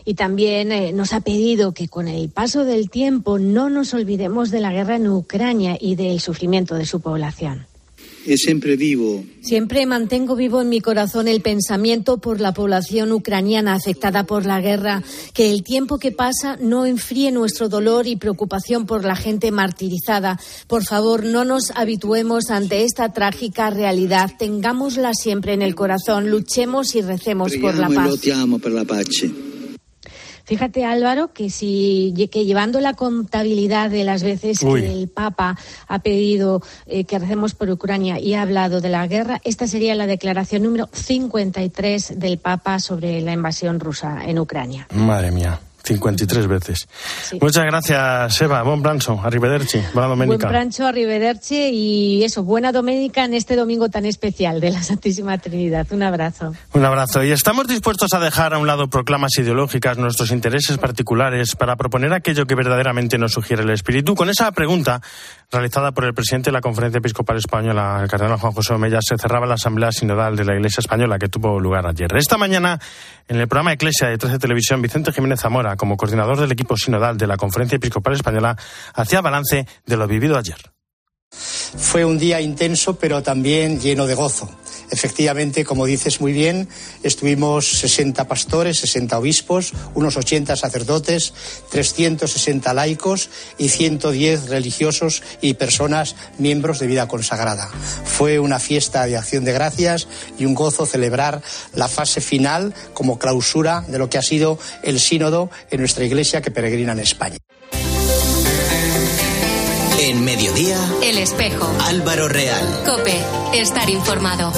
Y 0.04 0.14
también 0.14 0.72
eh, 0.72 0.92
nos 0.92 1.12
ha 1.12 1.20
pedido 1.20 1.72
que 1.72 1.88
con 1.88 2.08
el 2.08 2.28
paso 2.30 2.64
del 2.64 2.90
tiempo 2.90 3.38
no 3.38 3.70
nos 3.70 3.94
olvidemos 3.94 4.50
de 4.50 4.60
la 4.60 4.72
guerra 4.72 4.96
en 4.96 5.08
Ucrania 5.08 5.76
y 5.80 5.94
del 5.94 6.20
sufrimiento 6.20 6.74
de 6.74 6.86
su 6.86 7.00
población. 7.00 7.66
è 8.24 8.36
sempre 8.36 8.76
vivo 8.76 9.24
Siempre 9.40 9.86
mantengo 9.86 10.36
vivo 10.36 10.60
en 10.60 10.68
mi 10.68 10.80
corazón 10.80 11.26
el 11.26 11.40
pensamiento 11.40 12.18
por 12.18 12.40
la 12.40 12.52
población 12.52 13.10
ucraniana 13.10 13.72
afectada 13.72 14.24
por 14.24 14.44
la 14.44 14.60
guerra, 14.60 15.02
que 15.32 15.50
el 15.50 15.62
tiempo 15.62 15.98
que 15.98 16.12
pasa 16.12 16.58
no 16.60 16.84
enfríe 16.84 17.32
nuestro 17.32 17.70
dolor 17.70 18.06
y 18.06 18.16
preocupación 18.16 18.84
por 18.84 19.06
la 19.06 19.16
gente 19.16 19.50
martirizada. 19.50 20.38
Por 20.66 20.84
favor, 20.84 21.24
no 21.24 21.46
nos 21.46 21.70
habituemos 21.74 22.50
ante 22.50 22.84
esta 22.84 23.14
trágica 23.14 23.70
realidad. 23.70 24.30
Tengámosla 24.38 25.14
siempre 25.14 25.54
en 25.54 25.62
el 25.62 25.74
corazón, 25.74 26.30
luchemos 26.30 26.94
y 26.94 27.00
recemos 27.00 27.56
por 27.56 27.74
la 27.76 27.88
e 27.88 27.94
paz. 27.94 28.20
Fíjate, 30.50 30.84
Álvaro, 30.84 31.32
que 31.32 31.48
si 31.48 32.12
que 32.32 32.44
llevando 32.44 32.80
la 32.80 32.94
contabilidad 32.94 33.88
de 33.88 34.02
las 34.02 34.24
veces 34.24 34.60
Uy. 34.64 34.80
que 34.80 34.92
el 34.92 35.06
Papa 35.06 35.56
ha 35.86 36.00
pedido 36.00 36.60
eh, 36.86 37.04
que 37.04 37.20
recemos 37.20 37.54
por 37.54 37.70
Ucrania 37.70 38.18
y 38.18 38.34
ha 38.34 38.42
hablado 38.42 38.80
de 38.80 38.88
la 38.88 39.06
guerra, 39.06 39.40
esta 39.44 39.68
sería 39.68 39.94
la 39.94 40.08
declaración 40.08 40.64
número 40.64 40.88
53 40.92 42.18
del 42.18 42.38
Papa 42.38 42.80
sobre 42.80 43.20
la 43.20 43.32
invasión 43.32 43.78
rusa 43.78 44.24
en 44.26 44.40
Ucrania. 44.40 44.88
Madre 44.92 45.30
mía, 45.30 45.60
53 45.82 46.46
veces. 46.46 46.88
Sí. 47.22 47.38
Muchas 47.40 47.64
gracias, 47.64 48.40
Eva. 48.42 48.62
Bon 48.62 48.82
pranzo. 48.82 49.20
Arrivederci. 49.22 49.78
Buena 49.94 50.08
Buen 50.08 50.18
domenica. 50.28 50.48
prancho, 50.48 50.86
arrivederci 50.86 51.56
y 51.72 52.24
eso, 52.24 52.42
buena 52.44 52.72
doménica 52.72 53.24
en 53.24 53.34
este 53.34 53.56
domingo 53.56 53.88
tan 53.88 54.06
especial 54.06 54.60
de 54.60 54.70
la 54.70 54.82
Santísima 54.82 55.38
Trinidad. 55.38 55.86
Un 55.90 56.02
abrazo. 56.02 56.52
Un 56.72 56.84
abrazo. 56.84 57.24
Y 57.24 57.32
estamos 57.32 57.66
dispuestos 57.66 58.12
a 58.12 58.20
dejar 58.20 58.54
a 58.54 58.58
un 58.58 58.66
lado 58.66 58.88
proclamas 58.88 59.36
ideológicas, 59.38 59.98
nuestros 59.98 60.30
intereses 60.30 60.78
particulares, 60.78 61.56
para 61.56 61.76
proponer 61.76 62.12
aquello 62.12 62.46
que 62.46 62.54
verdaderamente 62.54 63.18
nos 63.18 63.32
sugiere 63.32 63.62
el 63.62 63.70
Espíritu. 63.70 64.14
Con 64.14 64.28
esa 64.30 64.50
pregunta, 64.52 65.00
realizada 65.50 65.92
por 65.92 66.04
el 66.04 66.14
presidente 66.14 66.50
de 66.50 66.52
la 66.52 66.60
Conferencia 66.60 66.98
Episcopal 66.98 67.36
Española, 67.36 68.00
el 68.02 68.08
cardenal 68.08 68.38
Juan 68.38 68.52
José 68.52 68.74
Omeya, 68.74 69.00
se 69.02 69.16
cerraba 69.16 69.46
la 69.46 69.54
Asamblea 69.54 69.92
Sinodal 69.92 70.36
de 70.36 70.44
la 70.44 70.54
Iglesia 70.54 70.80
Española 70.80 71.18
que 71.18 71.28
tuvo 71.28 71.58
lugar 71.58 71.86
ayer. 71.86 72.14
Esta 72.16 72.36
mañana, 72.36 72.78
en 73.28 73.36
el 73.40 73.48
programa 73.48 73.72
Eclesia 73.72 74.08
de 74.08 74.18
13 74.18 74.38
Televisión, 74.38 74.82
Vicente 74.82 75.12
Jiménez 75.12 75.40
Zamora, 75.40 75.69
como 75.76 75.96
coordinador 75.96 76.40
del 76.40 76.52
equipo 76.52 76.76
sinodal 76.76 77.16
de 77.16 77.26
la 77.26 77.36
Conferencia 77.36 77.76
Episcopal 77.76 78.14
Española, 78.14 78.56
hacía 78.94 79.20
balance 79.20 79.66
de 79.86 79.96
lo 79.96 80.06
vivido 80.06 80.36
ayer. 80.36 80.58
Fue 81.30 82.04
un 82.04 82.18
día 82.18 82.40
intenso, 82.40 82.96
pero 82.96 83.22
también 83.22 83.80
lleno 83.80 84.06
de 84.06 84.14
gozo. 84.14 84.50
Efectivamente, 84.90 85.64
como 85.64 85.86
dices 85.86 86.20
muy 86.20 86.32
bien, 86.32 86.68
estuvimos 87.02 87.78
60 87.80 88.26
pastores, 88.26 88.78
60 88.78 89.18
obispos, 89.18 89.72
unos 89.94 90.16
80 90.16 90.56
sacerdotes, 90.56 91.32
360 91.70 92.74
laicos 92.74 93.30
y 93.58 93.68
110 93.68 94.48
religiosos 94.48 95.22
y 95.40 95.54
personas 95.54 96.16
miembros 96.38 96.78
de 96.78 96.86
vida 96.86 97.08
consagrada. 97.08 97.68
Fue 98.04 98.38
una 98.38 98.58
fiesta 98.58 99.06
de 99.06 99.16
acción 99.16 99.44
de 99.44 99.52
gracias 99.52 100.08
y 100.38 100.44
un 100.44 100.54
gozo 100.54 100.86
celebrar 100.86 101.42
la 101.74 101.88
fase 101.88 102.20
final 102.20 102.74
como 102.92 103.18
clausura 103.18 103.84
de 103.86 103.98
lo 103.98 104.10
que 104.10 104.18
ha 104.18 104.22
sido 104.22 104.58
el 104.82 105.00
sínodo 105.00 105.50
en 105.70 105.80
nuestra 105.80 106.04
iglesia 106.04 106.42
que 106.42 106.50
peregrina 106.50 106.92
en 106.92 107.00
España. 107.00 107.36
En 110.00 110.24
mediodía, 110.24 110.78
El 111.02 111.18
espejo. 111.18 111.70
Álvaro 111.84 112.28
Real. 112.28 112.82
Cope. 112.84 113.16
Estar 113.52 113.88
informado. 113.90 114.50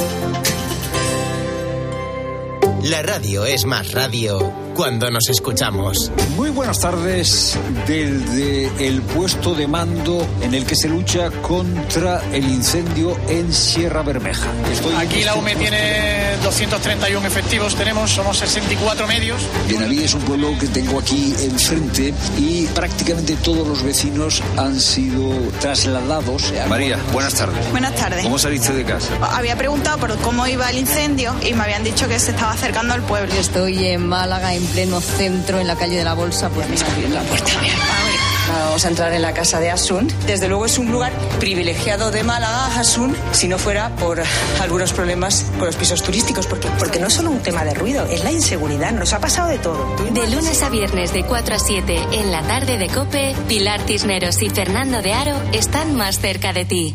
La 2.85 3.01
radio 3.01 3.45
es 3.45 3.65
más 3.65 3.93
radio 3.93 4.53
cuando 4.75 5.09
nos 5.09 5.29
escuchamos. 5.29 6.11
Muy 6.35 6.51
buenas 6.51 6.81
tardes 6.81 7.57
desde 7.87 8.89
el 8.89 9.03
puesto 9.03 9.55
de 9.55 9.69
mando 9.69 10.27
en 10.41 10.53
el 10.53 10.67
que 10.67 10.75
se 10.75 10.89
lucha 10.89 11.31
contra 11.43 12.21
el 12.33 12.45
incendio 12.45 13.17
en 13.29 13.53
Sierra 13.53 14.03
Bermeja. 14.03 14.51
Estoy 14.73 14.95
Aquí 14.95 15.23
la 15.23 15.37
UME 15.37 15.55
tiene 15.55 16.32
231 16.43 17.27
efectivos, 17.27 17.75
tenemos, 17.77 18.11
somos 18.11 18.39
64 18.39 19.07
medios. 19.07 19.43
Benaví 19.69 20.03
es 20.03 20.15
un 20.15 20.23
pueblo 20.23 20.57
que 20.59 20.67
tengo 20.67 20.99
aquí 20.99 21.35
enfrente 21.41 22.13
y 22.39 22.67
prácticamente 22.67 23.37
todos 23.37 23.67
los 23.67 23.83
vecinos 23.83 24.43
han 24.57 24.81
sido 24.81 25.33
trasladados. 25.61 26.53
María, 26.69 26.99
buenas 27.13 27.35
tardes. 27.35 27.71
Buenas 27.71 27.95
tardes. 27.95 28.25
¿Cómo 28.25 28.39
saliste 28.39 28.73
de 28.73 28.85
casa? 28.85 29.09
Había 29.21 29.57
preguntado 29.57 29.99
por 29.99 30.17
cómo 30.19 30.47
iba 30.47 30.69
el 30.71 30.79
incendio 30.79 31.35
y 31.49 31.55
me 31.55 31.63
habían 31.63 31.85
dicho 31.85 32.09
que 32.09 32.19
se 32.19 32.33
estaba 32.33 32.53
acercando 32.53 32.95
al 32.95 33.03
pueblo. 33.03 33.33
Estoy 33.35 33.87
en 33.87 34.09
Málaga, 34.09 34.55
en 34.55 34.65
pleno 34.67 35.01
centro, 35.01 35.61
en 35.61 35.67
la 35.67 35.77
calle 35.77 35.97
de 35.97 36.05
la 36.05 36.15
Bolsa, 36.15 36.49
pues 36.49 36.69
me 36.69 36.75
está 36.75 36.91
abriendo 36.91 37.17
la 37.17 37.23
puerta. 37.23 37.53
Vamos 37.55 38.12
a 38.53 38.89
entrar 38.89 39.13
en 39.13 39.23
la 39.23 39.33
casa 39.33 39.61
de 39.61 39.71
Asun. 39.71 40.09
Desde 40.27 40.49
luego 40.49 40.67
es 40.67 40.79
un 40.79 40.91
lugar 40.91 41.13
privilegiado 41.39 42.11
de 42.11 42.23
Málaga, 42.23 42.79
Asun, 42.79 43.15
si 43.33 43.49
no 43.49 43.59
fuera 43.59 43.95
por 43.97 44.23
algunos 44.61 44.93
problemas 44.93 45.47
con 45.59 45.67
los 45.67 45.77
pisos 45.77 46.03
turísticos, 46.03 46.47
porque, 46.47 46.69
porque 46.79 46.99
no 46.99 47.07
es 47.07 47.15
solo 47.15 47.31
un 47.31 47.41
tema 47.41 47.65
de 47.65 47.75
ruido, 47.75 48.05
es 48.07 48.25
la 48.25 48.33
inseguridad, 48.33 48.93
nos 48.93 49.13
ha 49.13 49.21
pasado 49.21 49.49
de 49.49 49.59
todo. 49.59 49.95
De 50.11 50.27
lunes 50.29 50.63
a 50.63 50.69
viernes 50.69 51.13
de 51.13 51.25
4 51.25 51.55
a 51.55 51.59
7 51.59 52.07
en 52.13 52.33
la 52.33 52.43
tarde 52.43 52.79
de 52.79 52.89
Cope, 52.89 53.35
Pilar 53.49 53.83
Tisneros 53.83 54.43
y 54.43 54.51
Fernando 54.51 55.03
de 55.03 55.13
Aro 55.13 55.41
están 55.53 55.95
más 55.97 56.19
cerca 56.19 56.53
de 56.53 56.65
ti. 56.65 56.95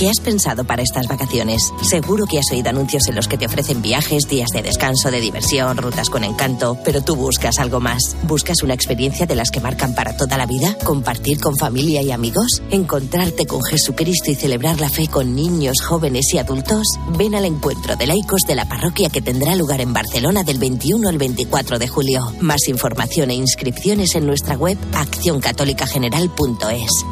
¿Qué 0.00 0.08
has 0.08 0.18
pensado 0.18 0.64
para 0.64 0.80
estas 0.80 1.08
vacaciones? 1.08 1.74
Seguro 1.82 2.24
que 2.24 2.38
has 2.38 2.50
oído 2.50 2.70
anuncios 2.70 3.06
en 3.08 3.16
los 3.16 3.28
que 3.28 3.36
te 3.36 3.44
ofrecen 3.44 3.82
viajes, 3.82 4.22
días 4.30 4.48
de 4.50 4.62
descanso, 4.62 5.10
de 5.10 5.20
diversión, 5.20 5.76
rutas 5.76 6.08
con 6.08 6.24
encanto, 6.24 6.78
pero 6.86 7.02
tú 7.02 7.16
buscas 7.16 7.58
algo 7.58 7.80
más. 7.80 8.16
¿Buscas 8.22 8.62
una 8.62 8.72
experiencia 8.72 9.26
de 9.26 9.34
las 9.34 9.50
que 9.50 9.60
marcan 9.60 9.94
para 9.94 10.16
toda 10.16 10.38
la 10.38 10.46
vida? 10.46 10.74
¿Compartir 10.86 11.38
con 11.38 11.54
familia 11.54 12.00
y 12.00 12.12
amigos? 12.12 12.62
¿Encontrarte 12.70 13.44
con 13.44 13.62
Jesucristo 13.62 14.30
y 14.30 14.36
celebrar 14.36 14.80
la 14.80 14.88
fe 14.88 15.06
con 15.06 15.36
niños, 15.36 15.82
jóvenes 15.82 16.32
y 16.32 16.38
adultos? 16.38 16.86
Ven 17.18 17.34
al 17.34 17.44
encuentro 17.44 17.94
de 17.94 18.06
laicos 18.06 18.40
de 18.48 18.54
la 18.54 18.66
parroquia 18.66 19.10
que 19.10 19.20
tendrá 19.20 19.54
lugar 19.54 19.82
en 19.82 19.92
Barcelona 19.92 20.44
del 20.44 20.58
21 20.58 21.10
al 21.10 21.18
24 21.18 21.78
de 21.78 21.88
julio. 21.88 22.22
Más 22.40 22.68
información 22.68 23.28
e 23.28 23.34
inscripciones 23.34 24.14
en 24.14 24.26
nuestra 24.26 24.56
web 24.56 24.78
accioncatolicageneral.es. 24.94 27.04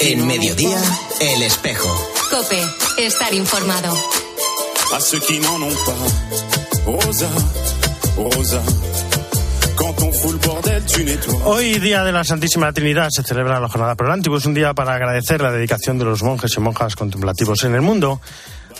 En 0.00 0.26
mediodía, 0.26 0.78
el 1.20 1.42
espejo. 1.42 1.88
Cope, 2.28 2.60
estar 2.98 3.32
informado. 3.32 3.96
À 4.92 4.98
ceux 4.98 5.20
qui 5.20 5.38
n'en 5.38 5.62
ont 5.62 5.76
pas, 5.86 6.86
Rosa, 6.86 7.28
Rosa. 8.16 8.62
Hoy, 11.44 11.78
Día 11.78 12.02
de 12.02 12.10
la 12.10 12.24
Santísima 12.24 12.72
Trinidad, 12.72 13.08
se 13.10 13.22
celebra 13.22 13.60
la 13.60 13.68
jornada 13.68 13.94
Pro 13.94 14.12
Antiguo. 14.12 14.38
Es 14.38 14.44
un 14.44 14.54
día 14.54 14.74
para 14.74 14.94
agradecer 14.94 15.40
la 15.40 15.52
dedicación 15.52 15.98
de 15.98 16.04
los 16.04 16.24
monjes 16.24 16.52
y 16.56 16.60
monjas 16.60 16.96
contemplativos 16.96 17.62
en 17.62 17.76
el 17.76 17.80
mundo. 17.80 18.20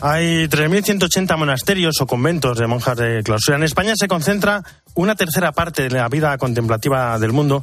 Hay 0.00 0.48
3.180 0.48 1.36
monasterios 1.36 2.00
o 2.00 2.06
conventos 2.06 2.58
de 2.58 2.66
monjas 2.66 2.96
de 2.96 3.22
clausura. 3.22 3.56
En 3.58 3.62
España 3.62 3.92
se 3.96 4.08
concentra 4.08 4.62
una 4.94 5.14
tercera 5.14 5.52
parte 5.52 5.84
de 5.84 5.90
la 5.90 6.08
vida 6.08 6.36
contemplativa 6.36 7.18
del 7.18 7.32
mundo 7.32 7.62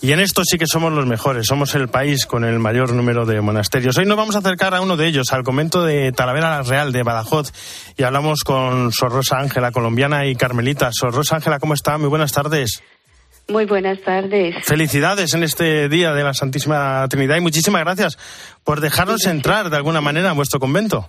y 0.00 0.12
en 0.12 0.20
esto 0.20 0.42
sí 0.44 0.58
que 0.58 0.66
somos 0.66 0.92
los 0.92 1.06
mejores. 1.06 1.46
Somos 1.46 1.74
el 1.74 1.88
país 1.88 2.26
con 2.26 2.44
el 2.44 2.58
mayor 2.58 2.92
número 2.92 3.24
de 3.24 3.40
monasterios. 3.40 3.96
Hoy 3.98 4.06
nos 4.06 4.16
vamos 4.16 4.36
a 4.36 4.40
acercar 4.40 4.74
a 4.74 4.80
uno 4.80 4.96
de 4.96 5.06
ellos, 5.06 5.32
al 5.32 5.42
convento 5.42 5.84
de 5.84 6.12
Talavera 6.12 6.50
la 6.50 6.62
Real 6.62 6.92
de 6.92 7.02
Badajoz 7.02 7.52
y 7.96 8.02
hablamos 8.02 8.44
con 8.44 8.92
Sor 8.92 9.12
Rosa 9.12 9.38
Ángela, 9.38 9.72
colombiana 9.72 10.26
y 10.26 10.36
carmelita. 10.36 10.90
Sor 10.92 11.14
Rosa 11.14 11.36
Ángela, 11.36 11.58
¿cómo 11.58 11.74
está? 11.74 11.96
Muy 11.98 12.08
buenas 12.08 12.32
tardes. 12.32 12.82
Muy 13.48 13.64
buenas 13.64 14.00
tardes. 14.02 14.56
Felicidades 14.64 15.32
en 15.34 15.44
este 15.44 15.88
día 15.88 16.12
de 16.12 16.24
la 16.24 16.34
Santísima 16.34 17.06
Trinidad 17.08 17.36
y 17.36 17.40
muchísimas 17.40 17.82
gracias 17.82 18.18
por 18.64 18.80
dejarnos 18.80 19.24
entrar 19.26 19.70
de 19.70 19.76
alguna 19.76 20.00
manera 20.00 20.30
en 20.30 20.36
vuestro 20.36 20.58
convento. 20.58 21.08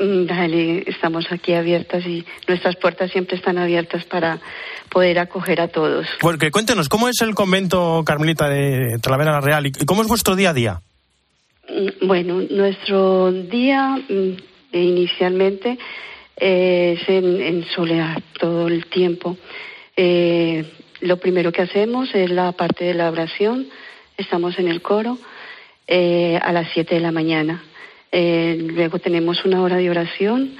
Mm, 0.00 0.24
Dale, 0.24 0.84
estamos 0.86 1.30
aquí 1.30 1.52
abiertas 1.52 2.06
y 2.06 2.24
nuestras 2.48 2.74
puertas 2.76 3.10
siempre 3.10 3.36
están 3.36 3.58
abiertas 3.58 4.04
para 4.04 4.40
poder 4.88 5.18
acoger 5.18 5.60
a 5.60 5.68
todos. 5.68 6.06
Porque 6.20 6.50
cuéntenos, 6.50 6.88
¿cómo 6.88 7.08
es 7.08 7.20
el 7.20 7.34
convento 7.34 8.02
carmelita 8.04 8.48
de 8.48 8.98
Talavera 8.98 9.32
la 9.32 9.40
Real 9.42 9.66
y 9.66 9.72
cómo 9.84 10.00
es 10.00 10.08
vuestro 10.08 10.36
día 10.36 10.50
a 10.50 10.54
día? 10.54 10.80
Mm, 11.68 12.06
Bueno, 12.06 12.40
nuestro 12.50 13.30
día 13.30 13.98
mm, 14.08 14.36
inicialmente 14.72 15.78
eh, 16.38 16.98
es 16.98 17.08
en, 17.08 17.42
en 17.42 17.66
soledad 17.66 18.22
todo 18.38 18.68
el 18.68 18.86
tiempo. 18.86 19.36
Eh, 19.96 20.64
lo 21.02 21.18
primero 21.18 21.52
que 21.52 21.60
hacemos 21.60 22.08
es 22.14 22.30
la 22.30 22.52
parte 22.52 22.86
de 22.86 22.94
la 22.94 23.10
oración. 23.10 23.68
Estamos 24.16 24.58
en 24.58 24.68
el 24.68 24.80
coro 24.80 25.18
eh, 25.86 26.38
a 26.42 26.52
las 26.52 26.68
7 26.72 26.94
de 26.94 27.00
la 27.02 27.12
mañana. 27.12 27.62
Eh, 28.12 28.56
luego 28.72 28.98
tenemos 28.98 29.44
una 29.44 29.62
hora 29.62 29.76
de 29.76 29.90
oración 29.90 30.56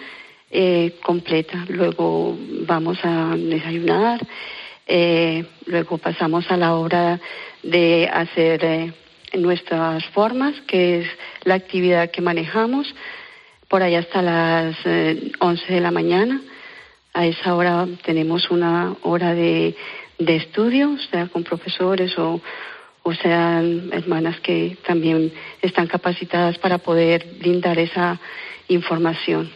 eh, 0.50 0.96
completa. 1.02 1.64
Luego 1.68 2.36
vamos 2.66 2.98
a 3.02 3.34
desayunar. 3.36 4.20
Eh, 4.86 5.44
luego 5.66 5.98
pasamos 5.98 6.50
a 6.50 6.56
la 6.56 6.74
hora 6.74 7.20
de 7.62 8.08
hacer 8.12 8.64
eh, 8.64 8.92
nuestras 9.34 10.04
formas, 10.06 10.60
que 10.62 11.00
es 11.00 11.06
la 11.44 11.54
actividad 11.54 12.10
que 12.10 12.20
manejamos, 12.20 12.92
por 13.68 13.82
ahí 13.82 13.94
hasta 13.94 14.22
las 14.22 14.76
eh, 14.84 15.30
11 15.38 15.72
de 15.72 15.80
la 15.80 15.92
mañana. 15.92 16.40
A 17.14 17.26
esa 17.26 17.54
hora 17.54 17.86
tenemos 18.04 18.50
una 18.50 18.96
hora 19.02 19.34
de, 19.34 19.76
de 20.18 20.36
estudio, 20.36 20.96
sea 21.10 21.28
con 21.28 21.44
profesores 21.44 22.16
o, 22.18 22.40
o 23.02 23.14
sean 23.14 23.90
hermanas 23.92 24.40
que 24.40 24.76
también 24.86 25.32
están 25.62 25.86
capacitadas 25.86 26.58
para 26.58 26.78
poder 26.78 27.26
brindar 27.40 27.78
esa 27.78 28.20
información. 28.68 29.50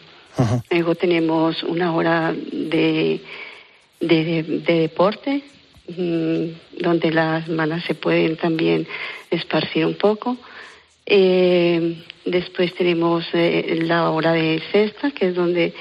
Luego 0.69 0.95
tenemos 0.95 1.63
una 1.63 1.93
hora 1.95 2.33
de, 2.33 3.21
de, 4.01 4.23
de- 4.25 4.43
de 4.43 4.79
deporte, 4.79 5.43
mm, 5.87 6.81
donde 6.81 7.11
las 7.11 7.47
hermanas 7.47 7.83
se 7.85 7.95
pueden 7.95 8.35
también 8.35 8.85
esparcir 9.31 9.85
un 9.85 9.95
poco. 9.95 10.35
Eh, 11.05 12.03
después 12.25 12.73
tenemos 12.73 13.25
eh, 13.33 13.79
la 13.83 14.09
hora 14.09 14.33
de 14.33 14.61
cesta, 14.71 15.11
que 15.11 15.27
es 15.27 15.35
donde 15.35 15.73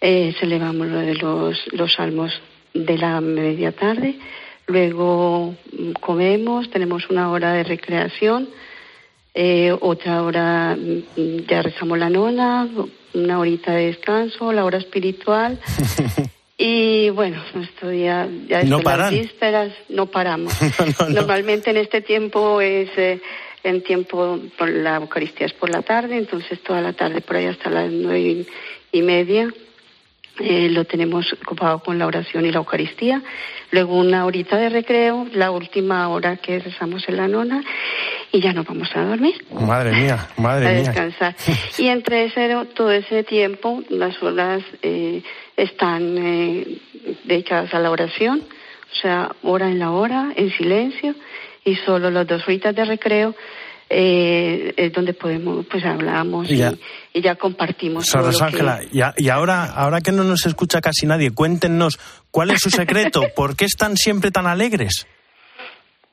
eh, 0.00 0.34
celebramos 0.40 0.88
lo 0.88 0.98
de 0.98 1.14
los, 1.14 1.72
los 1.72 1.92
salmos 1.92 2.32
de 2.74 2.98
la 2.98 3.20
media 3.20 3.72
tarde. 3.72 4.16
Luego 4.70 5.54
mm, 5.72 5.92
comemos, 6.00 6.70
tenemos 6.70 7.10
una 7.10 7.30
hora 7.30 7.52
de 7.54 7.64
recreación, 7.64 8.48
eh, 9.34 9.76
otra 9.80 10.22
hora 10.22 10.76
mm, 10.76 11.46
ya 11.48 11.62
rezamos 11.62 11.98
la 11.98 12.08
nona, 12.08 12.68
una 13.14 13.38
horita 13.40 13.72
de 13.72 13.86
descanso, 13.86 14.52
la 14.52 14.64
hora 14.64 14.78
espiritual. 14.78 15.58
Y 16.62 17.08
bueno, 17.08 17.42
nuestro 17.54 17.88
día 17.88 18.28
ya 18.46 18.62
No 18.64 18.76
desde 18.76 18.82
paran. 18.82 19.14
las 19.14 19.22
vísperas 19.22 19.72
no 19.88 20.04
paramos. 20.08 20.52
Normalmente 21.08 21.70
en 21.70 21.78
este 21.78 22.02
tiempo 22.02 22.60
es 22.60 22.90
eh, 22.98 23.18
en 23.64 23.82
tiempo 23.82 24.38
por 24.58 24.68
la 24.68 24.96
Eucaristía 24.96 25.46
es 25.46 25.54
por 25.54 25.70
la 25.70 25.80
tarde, 25.80 26.18
entonces 26.18 26.62
toda 26.62 26.82
la 26.82 26.92
tarde 26.92 27.22
por 27.22 27.36
ahí 27.36 27.46
hasta 27.46 27.70
las 27.70 27.90
nueve 27.90 28.44
y 28.92 29.00
media 29.00 29.48
eh, 30.40 30.68
lo 30.70 30.84
tenemos 30.84 31.32
ocupado 31.32 31.80
con 31.80 31.98
la 31.98 32.06
oración 32.06 32.46
y 32.46 32.50
la 32.50 32.58
Eucaristía. 32.58 33.22
Luego 33.70 33.96
una 33.96 34.24
horita 34.24 34.56
de 34.56 34.68
recreo, 34.68 35.26
la 35.32 35.50
última 35.50 36.08
hora 36.08 36.36
que 36.36 36.58
rezamos 36.58 37.08
en 37.08 37.16
la 37.16 37.28
nona 37.28 37.62
y 38.32 38.40
ya 38.40 38.52
nos 38.52 38.66
vamos 38.66 38.88
a 38.94 39.02
dormir 39.02 39.44
Madre 39.50 39.92
mía, 39.92 40.28
a 40.36 40.40
madre 40.40 40.66
mía. 40.66 40.78
descansar. 40.78 41.36
Y 41.78 41.88
entre 41.88 42.24
ese, 42.24 42.48
todo 42.74 42.90
ese 42.90 43.22
tiempo, 43.24 43.82
las 43.88 44.20
horas 44.22 44.62
eh, 44.82 45.22
están 45.56 46.16
eh, 46.18 46.78
dedicadas 47.24 47.74
a 47.74 47.78
la 47.78 47.90
oración, 47.90 48.42
o 48.92 48.96
sea, 48.96 49.30
hora 49.42 49.68
en 49.68 49.78
la 49.78 49.90
hora, 49.90 50.32
en 50.36 50.50
silencio, 50.56 51.14
y 51.64 51.76
solo 51.76 52.10
las 52.10 52.26
dos 52.26 52.42
horitas 52.46 52.74
de 52.74 52.84
recreo 52.84 53.34
eh, 53.88 54.72
es 54.76 54.92
donde 54.92 55.14
podemos, 55.14 55.66
pues 55.66 55.84
hablamos 55.84 56.50
y. 56.50 56.62
y 57.12 57.20
ya 57.22 57.34
compartimos. 57.36 58.04
Que- 58.38 58.44
Ángela, 58.44 58.80
y, 58.92 59.00
a- 59.00 59.14
y 59.16 59.28
ahora, 59.28 59.64
ahora 59.64 60.00
que 60.00 60.12
no 60.12 60.24
nos 60.24 60.46
escucha 60.46 60.80
casi 60.80 61.06
nadie, 61.06 61.30
cuéntenos 61.32 61.98
cuál 62.30 62.50
es 62.50 62.60
su 62.60 62.70
secreto, 62.70 63.22
por 63.36 63.56
qué 63.56 63.64
están 63.64 63.96
siempre 63.96 64.30
tan 64.30 64.46
alegres. 64.46 65.06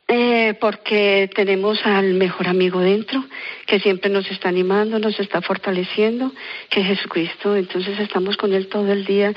Eh, 0.10 0.54
porque 0.62 1.30
tenemos 1.36 1.80
al 1.84 2.14
mejor 2.14 2.48
amigo 2.48 2.80
dentro, 2.80 3.26
que 3.66 3.82
siempre 3.82 4.10
nos 4.10 4.26
está 4.32 4.48
animando, 4.48 5.00
nos 5.00 5.20
está 5.20 5.42
fortaleciendo, 5.42 6.32
que 6.70 6.80
es 6.80 6.88
Jesucristo. 6.88 7.58
Entonces 7.58 8.00
estamos 8.00 8.38
con 8.38 8.54
Él 8.54 8.70
todo 8.70 8.90
el 8.94 9.04
día 9.06 9.34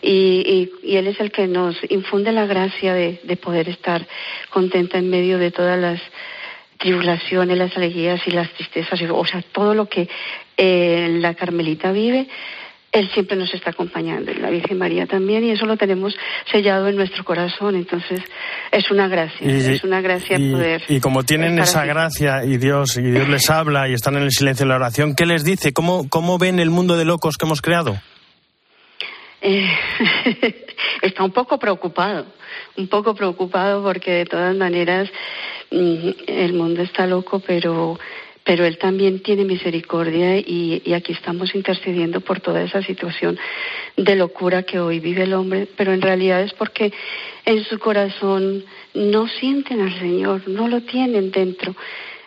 y, 0.00 0.70
y- 0.82 0.92
y 0.92 0.96
Él 0.96 1.08
es 1.08 1.20
el 1.20 1.30
que 1.30 1.46
nos 1.46 1.76
infunde 1.90 2.32
la 2.32 2.46
gracia 2.46 2.94
de, 2.94 3.20
de 3.22 3.36
poder 3.36 3.68
estar 3.68 4.06
contenta 4.48 4.96
en 4.96 5.10
medio 5.10 5.36
de 5.36 5.50
todas 5.50 5.78
las 5.78 6.00
tribulaciones, 6.78 7.58
las 7.58 7.76
alegrías 7.76 8.20
y 8.26 8.30
las 8.30 8.48
tristezas, 8.52 9.00
o 9.10 9.24
sea, 9.26 9.42
todo 9.52 9.74
lo 9.74 9.86
que 9.86 10.08
eh, 10.56 11.08
la 11.20 11.34
Carmelita 11.34 11.92
vive. 11.92 12.28
Él 12.90 13.10
siempre 13.12 13.36
nos 13.36 13.52
está 13.52 13.68
acompañando, 13.70 14.32
y 14.32 14.36
la 14.36 14.48
Virgen 14.48 14.78
María 14.78 15.06
también, 15.06 15.44
y 15.44 15.50
eso 15.50 15.66
lo 15.66 15.76
tenemos 15.76 16.16
sellado 16.50 16.88
en 16.88 16.96
nuestro 16.96 17.22
corazón. 17.22 17.74
Entonces, 17.76 18.22
es 18.72 18.90
una 18.90 19.08
gracia, 19.08 19.46
Y- 19.46 19.74
es 19.74 19.84
una 19.84 20.00
gracia 20.00 20.38
y, 20.38 20.52
poder. 20.52 20.82
y 20.88 20.98
como 20.98 21.22
tienen 21.22 21.58
esa 21.58 21.80
así. 21.80 21.88
gracia 21.88 22.44
y 22.46 22.56
Dios 22.56 22.96
y 22.96 23.02
Dios 23.02 23.28
les 23.28 23.50
habla 23.50 23.90
y 23.90 23.92
están 23.92 24.16
en 24.16 24.22
el 24.22 24.30
silencio 24.30 24.64
de 24.64 24.70
la 24.70 24.76
oración, 24.76 25.14
¿qué 25.14 25.26
les 25.26 25.44
dice? 25.44 25.74
¿Cómo, 25.74 26.08
cómo 26.08 26.38
ven 26.38 26.58
el 26.60 26.70
mundo 26.70 26.96
de 26.96 27.04
locos 27.04 27.36
que 27.36 27.44
hemos 27.44 27.60
creado? 27.60 27.98
Eh, 29.42 29.68
está 31.02 31.24
un 31.24 31.32
poco 31.32 31.58
preocupado, 31.58 32.26
un 32.76 32.88
poco 32.88 33.14
preocupado 33.14 33.82
porque 33.82 34.10
de 34.12 34.24
todas 34.24 34.56
maneras 34.56 35.10
el 35.70 36.52
mundo 36.54 36.82
está 36.82 37.06
loco, 37.06 37.40
pero 37.40 37.98
pero 38.48 38.64
él 38.64 38.78
también 38.78 39.20
tiene 39.20 39.44
misericordia 39.44 40.38
y, 40.38 40.94
aquí 40.94 41.12
estamos 41.12 41.54
intercediendo 41.54 42.22
por 42.22 42.40
toda 42.40 42.62
esa 42.62 42.82
situación 42.82 43.38
de 43.94 44.16
locura 44.16 44.62
que 44.62 44.80
hoy 44.80 45.00
vive 45.00 45.24
el 45.24 45.34
hombre, 45.34 45.68
pero 45.76 45.92
en 45.92 46.00
realidad 46.00 46.40
es 46.40 46.54
porque 46.54 46.90
en 47.44 47.62
su 47.64 47.78
corazón 47.78 48.64
no 48.94 49.28
sienten 49.28 49.82
al 49.82 49.98
Señor, 49.98 50.48
no 50.48 50.66
lo 50.66 50.80
tienen 50.80 51.30
dentro. 51.30 51.76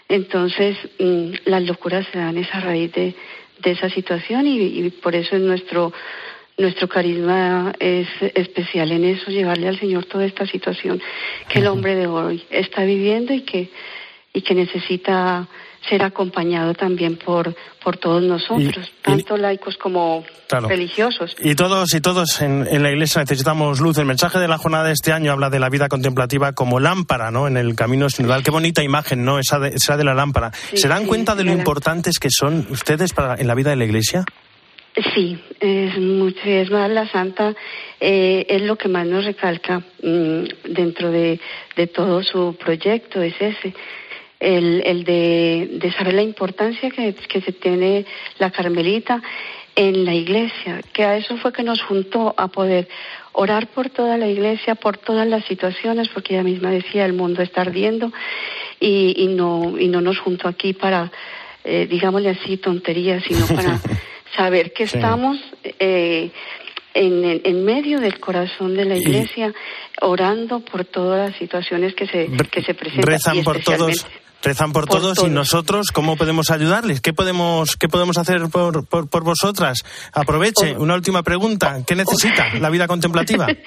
Entonces, 0.08 0.78
mm, 1.00 1.32
las 1.46 1.64
locuras 1.64 2.06
se 2.12 2.20
dan 2.20 2.38
esa 2.38 2.60
raíz 2.60 2.92
de, 2.92 3.16
esa 3.64 3.90
situación 3.90 4.46
y, 4.46 4.60
y 4.60 4.92
por 4.92 5.16
eso 5.16 5.36
es 5.36 5.42
nuestro 5.42 5.92
nuestro 6.62 6.88
carisma 6.88 7.74
es 7.80 8.08
especial 8.36 8.92
en 8.92 9.04
eso, 9.06 9.30
llevarle 9.32 9.68
al 9.68 9.80
Señor 9.80 10.06
toda 10.06 10.26
esta 10.26 10.46
situación 10.46 11.02
que 11.50 11.60
el 11.60 11.68
hombre 11.68 11.96
de 11.96 12.08
hoy 12.08 12.44
está 12.50 12.84
viviendo 12.84 13.34
y 13.34 13.42
que, 13.42 13.70
y 14.34 14.42
que 14.42 14.54
necesita 14.56 15.48
ser 15.90 16.04
acompañado 16.04 16.76
también 16.76 17.16
por, 17.18 17.56
por 17.84 17.98
todos 17.98 18.22
nosotros, 18.22 18.78
Y- 18.88 18.90
y- 18.90 19.02
tanto 19.02 19.36
laicos 19.36 19.78
como 19.78 20.24
Claro. 20.48 20.68
religiosos. 20.68 21.36
Y 21.42 21.56
todos 21.56 21.94
y 21.96 22.02
todos 22.02 22.40
en, 22.42 22.68
en 22.70 22.84
la 22.84 22.92
iglesia 22.92 23.22
necesitamos 23.22 23.80
luz. 23.80 23.98
El 23.98 24.06
mensaje 24.06 24.38
de 24.38 24.48
la 24.48 24.58
jornada 24.60 24.84
de 24.84 24.92
este 24.94 25.12
año 25.14 25.32
habla 25.32 25.50
de 25.50 25.60
la 25.60 25.70
vida 25.70 25.88
contemplativa 25.88 26.52
como 26.54 26.80
lámpara, 26.80 27.32
¿no? 27.32 27.48
En 27.48 27.58
el 27.58 27.74
camino 27.76 28.10
sinodal. 28.10 28.44
Qué 28.44 28.52
bonita 28.52 28.84
imagen, 28.84 29.24
¿no? 29.26 29.40
Esa 29.40 29.58
de, 29.60 29.70
esa 29.70 29.98
de 29.98 30.04
la 30.04 30.14
lámpara. 30.14 30.52
Sí, 30.54 30.78
¿Se 30.78 30.88
dan 30.88 31.04
sí, 31.04 31.08
cuenta 31.08 31.34
de 31.36 31.46
lo 31.46 31.52
importantes 31.54 32.20
que 32.20 32.28
son 32.30 32.68
ustedes 32.70 33.14
para, 33.14 33.36
en 33.42 33.48
la 33.48 33.56
vida 33.56 33.70
de 33.72 33.78
la 33.78 33.86
iglesia? 33.86 34.24
Sí, 35.14 35.40
es 35.62 36.70
más 36.70 36.90
la 36.90 37.08
santa 37.08 37.56
eh, 38.00 38.46
es 38.50 38.62
lo 38.64 38.78
que 38.78 38.90
más 38.90 39.08
nos 39.08 39.24
recalca 39.24 39.80
mm, 40.04 40.44
dentro 40.66 41.12
de, 41.12 41.40
todo 41.94 42.22
su 42.24 42.58
proyecto 42.60 43.22
es 43.22 43.34
ese 43.40 43.74
el, 44.42 44.84
el 44.86 45.04
de, 45.06 45.70
de 45.74 45.92
saber 45.94 46.16
la 46.16 46.24
importancia 46.24 46.90
que, 46.90 47.14
se 47.14 47.52
tiene 47.54 48.06
la 48.38 48.52
Carmelita 48.52 49.22
en 49.76 50.04
la 50.04 50.14
iglesia, 50.14 50.82
que 50.92 51.06
a 51.06 51.16
eso 51.16 51.38
fue 51.38 51.54
que 51.54 51.64
nos 51.64 51.82
juntó 51.82 52.34
a 52.36 52.50
poder 52.50 52.90
orar 53.32 53.68
por 53.68 53.90
toda 53.90 54.18
la 54.18 54.28
iglesia, 54.28 54.76
por 54.76 54.98
todas 54.98 55.28
las 55.28 55.46
situaciones, 55.46 56.10
porque 56.10 56.34
ella 56.34 56.44
misma 56.44 56.72
decía 56.72 57.06
el 57.06 57.14
mundo 57.14 57.42
está 57.42 57.62
ardiendo 57.62 58.12
y, 58.80 59.14
y 59.16 59.28
no 59.28 59.80
y 59.80 59.88
no 59.88 60.02
nos 60.02 60.20
juntó 60.20 60.50
aquí 60.50 60.74
para 60.74 61.12
eh, 61.64 61.88
digámosle 61.90 62.30
así 62.30 62.58
tonterías, 62.58 63.24
sino 63.24 63.46
para 63.48 63.80
saber 64.36 64.74
que 64.74 64.88
Sí. 64.88 64.98
estamos 64.98 65.38
eh, 65.80 66.30
en, 66.94 67.42
en- 67.44 67.66
medio 67.66 68.00
del 68.00 68.20
corazón 68.20 68.76
de 68.76 68.86
la 68.86 68.98
iglesia 68.98 69.54
orando 70.02 70.60
por 70.60 70.84
todas 70.86 71.30
las 71.30 71.40
situaciones 71.40 71.94
que 71.96 72.06
se 72.08 72.28
que 72.52 72.62
se 72.64 72.74
presentan 72.74 73.08
Rezan 73.14 73.38
y 73.38 73.44
por 73.44 73.60
todos. 73.62 74.06
Rezan 74.44 74.72
por, 74.72 74.88
por 74.88 75.00
todos, 75.00 75.24
y 75.24 75.30
nosotros, 75.30 75.88
¿cómo 75.94 76.18
podemos 76.18 76.50
ayudarles? 76.50 77.00
¿Qué 77.00 77.14
podemos, 77.14 77.76
qué 77.76 77.88
podemos 77.88 78.18
hacer 78.18 78.42
por, 78.52 78.88
por, 78.88 79.08
por 79.08 79.24
vosotras? 79.24 79.84
Aproveche, 80.14 80.76
una 80.78 80.96
última 80.96 81.22
pregunta. 81.22 81.78
¿Qué 81.86 81.96
necesita 81.96 82.56
la 82.60 82.70
vida 82.70 82.88
contemplativa? 82.88 83.48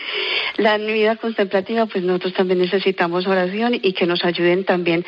La 0.57 0.79
vida 0.79 1.17
contemplativa, 1.17 1.87
pues 1.87 2.05
nosotros 2.05 2.35
también 2.35 2.61
necesitamos 2.61 3.27
oración 3.27 3.75
y 3.75 3.93
que 3.93 4.07
nos 4.07 4.25
ayuden 4.25 4.65
también 4.65 5.05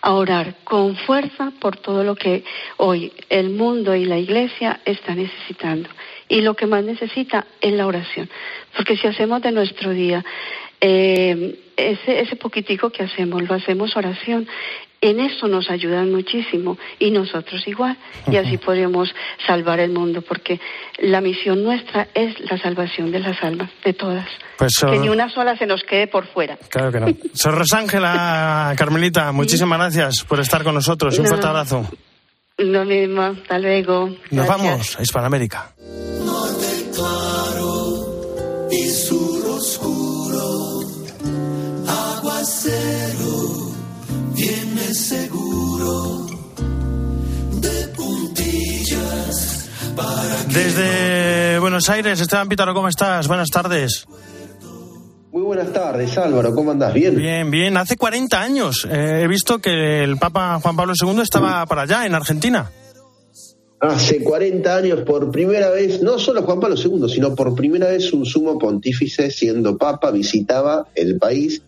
a 0.00 0.12
orar 0.12 0.56
con 0.64 0.96
fuerza 0.96 1.52
por 1.60 1.76
todo 1.76 2.02
lo 2.02 2.16
que 2.16 2.42
hoy 2.78 3.12
el 3.28 3.50
mundo 3.50 3.94
y 3.94 4.06
la 4.06 4.18
iglesia 4.18 4.80
está 4.84 5.14
necesitando. 5.14 5.88
Y 6.28 6.40
lo 6.40 6.54
que 6.54 6.66
más 6.66 6.82
necesita 6.82 7.46
es 7.60 7.72
la 7.74 7.86
oración. 7.86 8.28
Porque 8.76 8.96
si 8.96 9.06
hacemos 9.06 9.40
de 9.40 9.52
nuestro 9.52 9.92
día 9.92 10.24
eh, 10.80 11.60
ese, 11.76 12.20
ese 12.20 12.34
poquitico 12.34 12.90
que 12.90 13.04
hacemos, 13.04 13.42
lo 13.48 13.54
hacemos 13.54 13.96
oración, 13.96 14.48
en 15.00 15.20
eso 15.20 15.46
nos 15.48 15.70
ayudan 15.70 16.10
muchísimo 16.10 16.76
y 16.98 17.10
nosotros 17.10 17.62
igual. 17.66 17.96
Y 18.30 18.36
así 18.36 18.58
podemos 18.58 19.14
salvar 19.46 19.80
el 19.80 19.90
mundo, 19.92 20.22
porque 20.22 20.60
la 20.98 21.20
misión 21.20 21.62
nuestra 21.62 22.08
es 22.14 22.38
la 22.50 22.58
salvación 22.58 23.10
de 23.12 23.20
las 23.20 23.42
almas, 23.42 23.70
de 23.84 23.92
todas. 23.92 24.26
Pues, 24.56 24.72
que 24.80 24.86
oh, 24.86 25.00
ni 25.00 25.08
una 25.08 25.28
sola 25.30 25.56
se 25.56 25.66
nos 25.66 25.82
quede 25.84 26.08
por 26.08 26.26
fuera. 26.26 26.58
Claro 26.68 26.90
que 26.90 27.00
no. 27.00 27.06
Sor 27.34 27.54
Rosángela, 27.56 28.74
Carmelita, 28.76 29.30
muchísimas 29.32 29.78
gracias 29.78 30.24
por 30.24 30.40
estar 30.40 30.64
con 30.64 30.74
nosotros. 30.74 31.16
Un 31.18 31.24
No. 31.24 31.28
fuerte 31.28 31.46
abrazo. 31.46 31.86
Lo 32.58 32.84
mismo, 32.84 33.22
hasta 33.22 33.58
luego. 33.60 34.08
Nos 34.08 34.46
Gracias. 34.46 34.58
vamos 34.58 34.98
a 34.98 35.02
Hispanoamérica. 35.02 35.74
Seguro 44.94 46.26
de 47.60 47.88
puntillas 47.96 49.68
para 49.94 50.42
Desde 50.52 51.58
Buenos 51.58 51.88
Aires, 51.90 52.20
Esteban 52.20 52.48
Pítaro, 52.48 52.72
¿cómo 52.74 52.88
estás? 52.88 53.28
Buenas 53.28 53.50
tardes. 53.50 54.06
Muy 55.30 55.42
buenas 55.42 55.72
tardes, 55.72 56.16
Álvaro, 56.16 56.54
¿cómo 56.54 56.70
andás? 56.70 56.94
¿Bien? 56.94 57.14
Bien, 57.16 57.50
bien. 57.50 57.76
Hace 57.76 57.96
40 57.96 58.40
años 58.40 58.88
eh, 58.90 59.20
he 59.22 59.28
visto 59.28 59.58
que 59.58 60.02
el 60.02 60.16
Papa 60.16 60.58
Juan 60.62 60.74
Pablo 60.74 60.94
II 61.00 61.20
estaba 61.20 61.64
para 61.66 61.82
allá, 61.82 62.06
en 62.06 62.14
Argentina. 62.14 62.70
Hace 63.80 64.24
40 64.24 64.74
años, 64.74 65.00
por 65.02 65.30
primera 65.30 65.70
vez, 65.70 66.02
no 66.02 66.18
solo 66.18 66.42
Juan 66.42 66.58
Pablo 66.58 66.76
II, 66.76 67.08
sino 67.08 67.34
por 67.36 67.54
primera 67.54 67.88
vez 67.88 68.12
un 68.12 68.26
sumo 68.26 68.58
pontífice, 68.58 69.30
siendo 69.30 69.76
papa, 69.76 70.10
visitaba 70.10 70.88
el 70.96 71.18
país. 71.18 71.62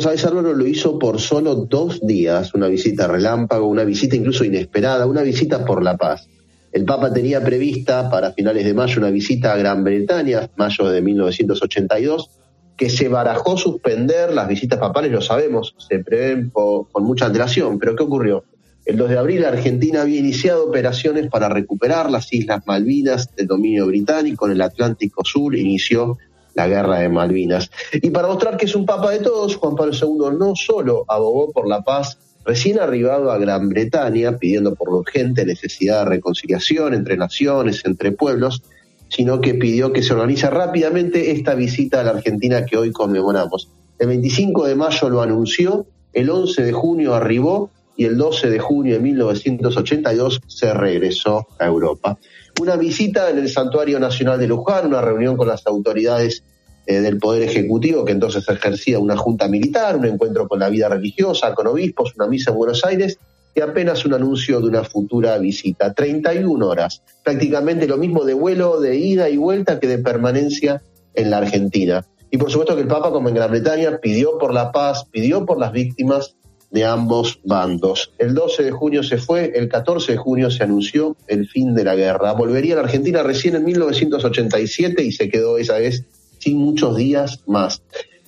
Sabés, 0.00 0.24
Álvaro 0.24 0.54
lo 0.54 0.66
hizo 0.66 0.98
por 0.98 1.20
solo 1.20 1.54
dos 1.54 2.00
días, 2.06 2.54
una 2.54 2.68
visita 2.68 3.06
relámpago, 3.06 3.66
una 3.66 3.84
visita 3.84 4.16
incluso 4.16 4.44
inesperada, 4.44 5.06
una 5.06 5.22
visita 5.22 5.64
por 5.64 5.82
la 5.82 5.96
paz. 5.96 6.28
El 6.72 6.84
Papa 6.84 7.12
tenía 7.12 7.42
prevista 7.42 8.10
para 8.10 8.32
finales 8.32 8.64
de 8.64 8.74
mayo 8.74 8.98
una 8.98 9.10
visita 9.10 9.52
a 9.52 9.56
Gran 9.56 9.84
Bretaña, 9.84 10.50
mayo 10.56 10.90
de 10.90 11.00
1982, 11.00 12.30
que 12.76 12.90
se 12.90 13.08
barajó 13.08 13.56
suspender 13.56 14.32
las 14.32 14.48
visitas 14.48 14.80
papales, 14.80 15.12
lo 15.12 15.20
sabemos, 15.20 15.74
se 15.78 16.00
prevén 16.00 16.50
con 16.50 17.04
mucha 17.04 17.26
antelación, 17.26 17.78
pero 17.78 17.94
¿qué 17.94 18.02
ocurrió? 18.02 18.44
El 18.84 18.96
2 18.98 19.08
de 19.08 19.18
abril 19.18 19.44
Argentina 19.44 20.02
había 20.02 20.18
iniciado 20.18 20.66
operaciones 20.66 21.28
para 21.28 21.48
recuperar 21.48 22.10
las 22.10 22.30
Islas 22.32 22.62
Malvinas 22.66 23.34
del 23.34 23.46
dominio 23.46 23.86
británico 23.86 24.46
en 24.46 24.52
el 24.52 24.60
Atlántico 24.60 25.24
Sur, 25.24 25.54
inició 25.54 26.18
la 26.54 26.66
guerra 26.68 27.00
de 27.00 27.08
Malvinas. 27.08 27.70
Y 27.92 28.10
para 28.10 28.28
mostrar 28.28 28.56
que 28.56 28.66
es 28.66 28.74
un 28.74 28.86
papa 28.86 29.10
de 29.10 29.20
todos, 29.20 29.56
Juan 29.56 29.76
Pablo 29.76 29.92
II 29.92 30.38
no 30.38 30.54
solo 30.56 31.04
abogó 31.08 31.52
por 31.52 31.68
la 31.68 31.82
paz 31.82 32.18
recién 32.44 32.78
arribado 32.78 33.30
a 33.30 33.38
Gran 33.38 33.68
Bretaña, 33.68 34.36
pidiendo 34.36 34.74
por 34.74 34.90
la 34.90 34.96
urgente 34.96 35.44
necesidad 35.44 36.00
de 36.00 36.10
reconciliación 36.10 36.94
entre 36.94 37.16
naciones, 37.16 37.82
entre 37.84 38.12
pueblos, 38.12 38.62
sino 39.08 39.40
que 39.40 39.54
pidió 39.54 39.92
que 39.92 40.02
se 40.02 40.12
organice 40.12 40.48
rápidamente 40.50 41.30
esta 41.30 41.54
visita 41.54 42.00
a 42.00 42.04
la 42.04 42.10
Argentina 42.10 42.64
que 42.64 42.76
hoy 42.76 42.92
conmemoramos. 42.92 43.70
El 43.98 44.08
25 44.08 44.66
de 44.66 44.74
mayo 44.74 45.08
lo 45.08 45.22
anunció, 45.22 45.86
el 46.12 46.30
11 46.30 46.64
de 46.64 46.72
junio 46.72 47.14
arribó 47.14 47.70
y 47.96 48.04
el 48.04 48.16
12 48.16 48.50
de 48.50 48.58
junio 48.58 48.94
de 48.94 49.00
1982 49.00 50.40
se 50.46 50.74
regresó 50.74 51.46
a 51.58 51.66
Europa. 51.66 52.18
Una 52.60 52.76
visita 52.76 53.30
en 53.30 53.38
el 53.38 53.48
Santuario 53.48 53.98
Nacional 53.98 54.38
de 54.38 54.46
Luján, 54.46 54.86
una 54.86 55.00
reunión 55.00 55.36
con 55.36 55.48
las 55.48 55.66
autoridades 55.66 56.44
eh, 56.86 57.00
del 57.00 57.18
Poder 57.18 57.42
Ejecutivo, 57.42 58.04
que 58.04 58.12
entonces 58.12 58.48
ejercía 58.48 58.98
una 58.98 59.16
junta 59.16 59.48
militar, 59.48 59.96
un 59.96 60.04
encuentro 60.04 60.46
con 60.46 60.60
la 60.60 60.68
vida 60.68 60.88
religiosa, 60.88 61.54
con 61.54 61.66
obispos, 61.66 62.14
una 62.16 62.26
misa 62.26 62.50
en 62.50 62.56
Buenos 62.56 62.84
Aires 62.84 63.18
y 63.54 63.60
apenas 63.60 64.04
un 64.04 64.14
anuncio 64.14 64.60
de 64.60 64.66
una 64.66 64.84
futura 64.84 65.38
visita. 65.38 65.94
31 65.94 66.66
horas, 66.66 67.02
prácticamente 67.22 67.86
lo 67.86 67.96
mismo 67.96 68.24
de 68.24 68.34
vuelo, 68.34 68.80
de 68.80 68.96
ida 68.96 69.28
y 69.28 69.36
vuelta 69.36 69.80
que 69.80 69.86
de 69.86 69.98
permanencia 69.98 70.82
en 71.14 71.30
la 71.30 71.38
Argentina. 71.38 72.04
Y 72.30 72.36
por 72.36 72.50
supuesto 72.50 72.74
que 72.74 72.82
el 72.82 72.88
Papa, 72.88 73.12
como 73.12 73.28
en 73.28 73.36
Gran 73.36 73.50
Bretaña, 73.50 73.98
pidió 73.98 74.38
por 74.38 74.52
la 74.52 74.72
paz, 74.72 75.06
pidió 75.10 75.46
por 75.46 75.58
las 75.58 75.72
víctimas 75.72 76.36
de 76.74 76.84
ambos 76.84 77.38
bandos. 77.44 78.10
El 78.18 78.34
12 78.34 78.64
de 78.64 78.70
junio 78.72 79.04
se 79.04 79.16
fue, 79.16 79.52
el 79.54 79.68
14 79.68 80.10
de 80.10 80.18
junio 80.18 80.50
se 80.50 80.64
anunció 80.64 81.16
el 81.28 81.46
fin 81.46 81.72
de 81.72 81.84
la 81.84 81.94
guerra. 81.94 82.32
Volvería 82.32 82.74
a 82.74 82.78
la 82.78 82.82
Argentina 82.82 83.22
recién 83.22 83.54
en 83.54 83.64
1987 83.64 85.04
y 85.04 85.12
se 85.12 85.28
quedó 85.28 85.56
esa 85.56 85.78
vez 85.78 86.02
sin 86.40 86.58
muchos 86.58 86.96
días 86.96 87.42
más. 87.46 87.80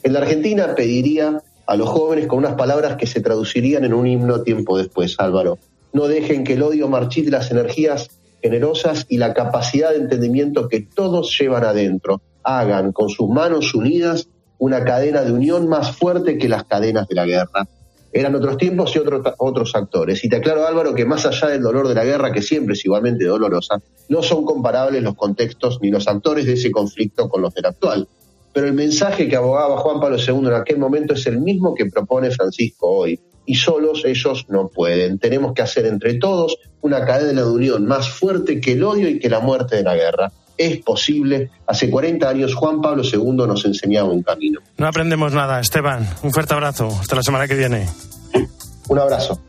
En 0.04 0.12
la 0.12 0.20
Argentina 0.20 0.76
pediría 0.76 1.42
a 1.66 1.76
los 1.76 1.88
jóvenes 1.88 2.28
con 2.28 2.38
unas 2.38 2.54
palabras 2.54 2.96
que 2.96 3.08
se 3.08 3.20
traducirían 3.20 3.84
en 3.84 3.92
un 3.92 4.06
himno 4.06 4.42
tiempo 4.42 4.78
después, 4.78 5.16
Álvaro. 5.18 5.58
No 5.92 6.06
dejen 6.06 6.44
que 6.44 6.52
el 6.52 6.62
odio 6.62 6.86
marchite 6.86 7.32
las 7.32 7.50
energías 7.50 8.10
generosas 8.40 9.06
y 9.08 9.18
la 9.18 9.34
capacidad 9.34 9.90
de 9.90 9.96
entendimiento 9.96 10.68
que 10.68 10.82
todos 10.82 11.36
llevan 11.36 11.64
adentro. 11.64 12.20
Hagan 12.44 12.92
con 12.92 13.08
sus 13.08 13.28
manos 13.28 13.74
unidas 13.74 14.28
una 14.58 14.84
cadena 14.84 15.22
de 15.22 15.32
unión 15.32 15.68
más 15.68 15.96
fuerte 15.96 16.38
que 16.38 16.48
las 16.48 16.62
cadenas 16.62 17.08
de 17.08 17.14
la 17.16 17.26
guerra. 17.26 17.66
Eran 18.18 18.34
otros 18.34 18.56
tiempos 18.56 18.96
y 18.96 18.98
otro- 18.98 19.22
otros 19.38 19.74
actores. 19.74 20.24
Y 20.24 20.28
te 20.30 20.36
aclaro, 20.36 20.66
Álvaro, 20.66 20.94
que 20.94 21.04
más 21.04 21.26
allá 21.26 21.48
del 21.48 21.62
dolor 21.62 21.86
de 21.86 21.94
la 21.94 22.04
guerra, 22.04 22.32
que 22.32 22.40
siempre 22.40 22.72
es 22.72 22.84
igualmente 22.84 23.26
dolorosa, 23.26 23.80
no 24.08 24.22
son 24.22 24.44
comparables 24.46 25.02
los 25.02 25.14
contextos 25.14 25.78
ni 25.82 25.90
los 25.90 26.08
actores 26.08 26.46
de 26.46 26.54
ese 26.54 26.70
conflicto 26.70 27.28
con 27.28 27.42
los 27.42 27.52
del 27.52 27.66
actual. 27.66 28.08
Pero 28.54 28.68
el 28.68 28.72
mensaje 28.72 29.28
que 29.28 29.36
abogaba 29.36 29.76
Juan 29.76 30.00
Pablo 30.00 30.16
II 30.16 30.46
en 30.48 30.54
aquel 30.54 30.78
momento 30.78 31.12
es 31.12 31.26
el 31.26 31.38
mismo 31.40 31.74
que 31.74 31.86
propone 31.86 32.30
Francisco 32.30 32.88
hoy. 32.88 33.20
Y 33.44 33.54
solos 33.56 34.02
ellos 34.06 34.46
no 34.48 34.68
pueden. 34.68 35.18
Tenemos 35.18 35.52
que 35.52 35.60
hacer 35.62 35.84
entre 35.86 36.14
todos 36.14 36.56
una 36.80 37.04
cadena 37.04 37.42
de 37.42 37.50
unión 37.50 37.86
más 37.86 38.08
fuerte 38.08 38.60
que 38.62 38.72
el 38.72 38.82
odio 38.82 39.08
y 39.10 39.18
que 39.18 39.28
la 39.28 39.40
muerte 39.40 39.76
de 39.76 39.82
la 39.82 39.94
guerra. 39.94 40.32
Es 40.56 40.78
posible. 40.78 41.50
Hace 41.66 41.90
40 41.90 42.28
años 42.28 42.54
Juan 42.54 42.80
Pablo 42.80 43.02
II 43.02 43.46
nos 43.46 43.64
enseñaba 43.64 44.08
un 44.08 44.22
camino. 44.22 44.60
No 44.76 44.86
aprendemos 44.86 45.32
nada, 45.32 45.60
Esteban. 45.60 46.08
Un 46.22 46.32
fuerte 46.32 46.54
abrazo. 46.54 46.88
Hasta 46.88 47.16
la 47.16 47.22
semana 47.22 47.46
que 47.46 47.54
viene. 47.54 47.86
Un 48.88 48.98
abrazo. 48.98 49.40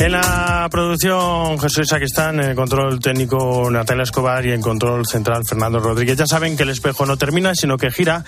En 0.00 0.12
la 0.12 0.68
producción 0.70 1.58
Jesús 1.58 1.88
Saquistán, 1.88 2.40
en 2.40 2.50
el 2.50 2.56
control 2.56 3.00
técnico 3.00 3.68
Natalia 3.70 4.04
Escobar 4.04 4.46
y 4.46 4.52
en 4.52 4.62
control 4.62 5.06
central 5.06 5.42
Fernando 5.46 5.80
Rodríguez. 5.80 6.16
Ya 6.16 6.26
saben 6.26 6.56
que 6.56 6.62
el 6.62 6.70
espejo 6.70 7.04
no 7.04 7.16
termina, 7.16 7.54
sino 7.54 7.76
que 7.76 7.90
gira 7.90 8.24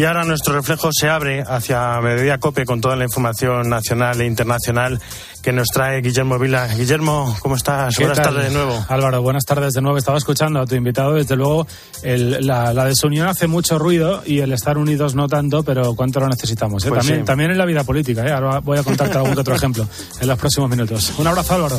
y 0.00 0.04
ahora 0.06 0.24
nuestro 0.24 0.54
reflejo 0.54 0.88
se 0.92 1.10
abre 1.10 1.42
hacia 1.46 2.00
Mediodía 2.00 2.38
Cope 2.38 2.64
con 2.64 2.80
toda 2.80 2.96
la 2.96 3.04
información 3.04 3.68
nacional 3.68 4.18
e 4.22 4.24
internacional 4.26 4.98
que 5.42 5.52
nos 5.52 5.68
trae 5.68 6.00
Guillermo 6.00 6.38
Vila. 6.38 6.68
Guillermo, 6.74 7.36
¿cómo 7.40 7.54
estás? 7.56 7.96
¿Qué 7.98 8.04
Buenas 8.04 8.16
tal? 8.16 8.32
tardes 8.34 8.48
de 8.50 8.54
nuevo. 8.58 8.82
Álvaro, 8.88 9.20
buenas 9.20 9.44
tardes 9.44 9.74
de 9.74 9.82
nuevo. 9.82 9.98
Estaba 9.98 10.16
escuchando 10.16 10.58
a 10.58 10.64
tu 10.64 10.74
invitado. 10.74 11.12
Desde 11.14 11.36
luego, 11.36 11.66
el- 12.02 12.46
la, 12.46 12.72
la 12.72 12.86
desunión 12.86 13.28
hace 13.28 13.46
mucho 13.46 13.78
ruido 13.78 14.22
y 14.24 14.38
el 14.40 14.54
estar 14.54 14.78
unidos 14.78 15.14
no 15.14 15.28
tanto, 15.28 15.62
pero 15.64 15.94
¿cuánto 15.94 16.18
lo 16.20 16.28
necesitamos? 16.28 16.82
eh? 16.86 16.88
Pues 16.88 17.00
también, 17.00 17.20
sí. 17.20 17.24
también 17.26 17.50
en 17.50 17.58
la 17.58 17.66
vida 17.66 17.84
política. 17.84 18.26
¿eh? 18.26 18.32
Ahora 18.32 18.60
voy 18.60 18.78
a 18.78 18.82
contarte 18.82 19.18
algún 19.18 19.38
otro 19.38 19.54
ejemplo 19.54 19.86
en 20.18 20.26
los 20.28 20.38
próximos 20.38 20.70
minutos. 20.70 21.12
Un 21.18 21.26
abrazo, 21.26 21.56
Álvaro. 21.56 21.78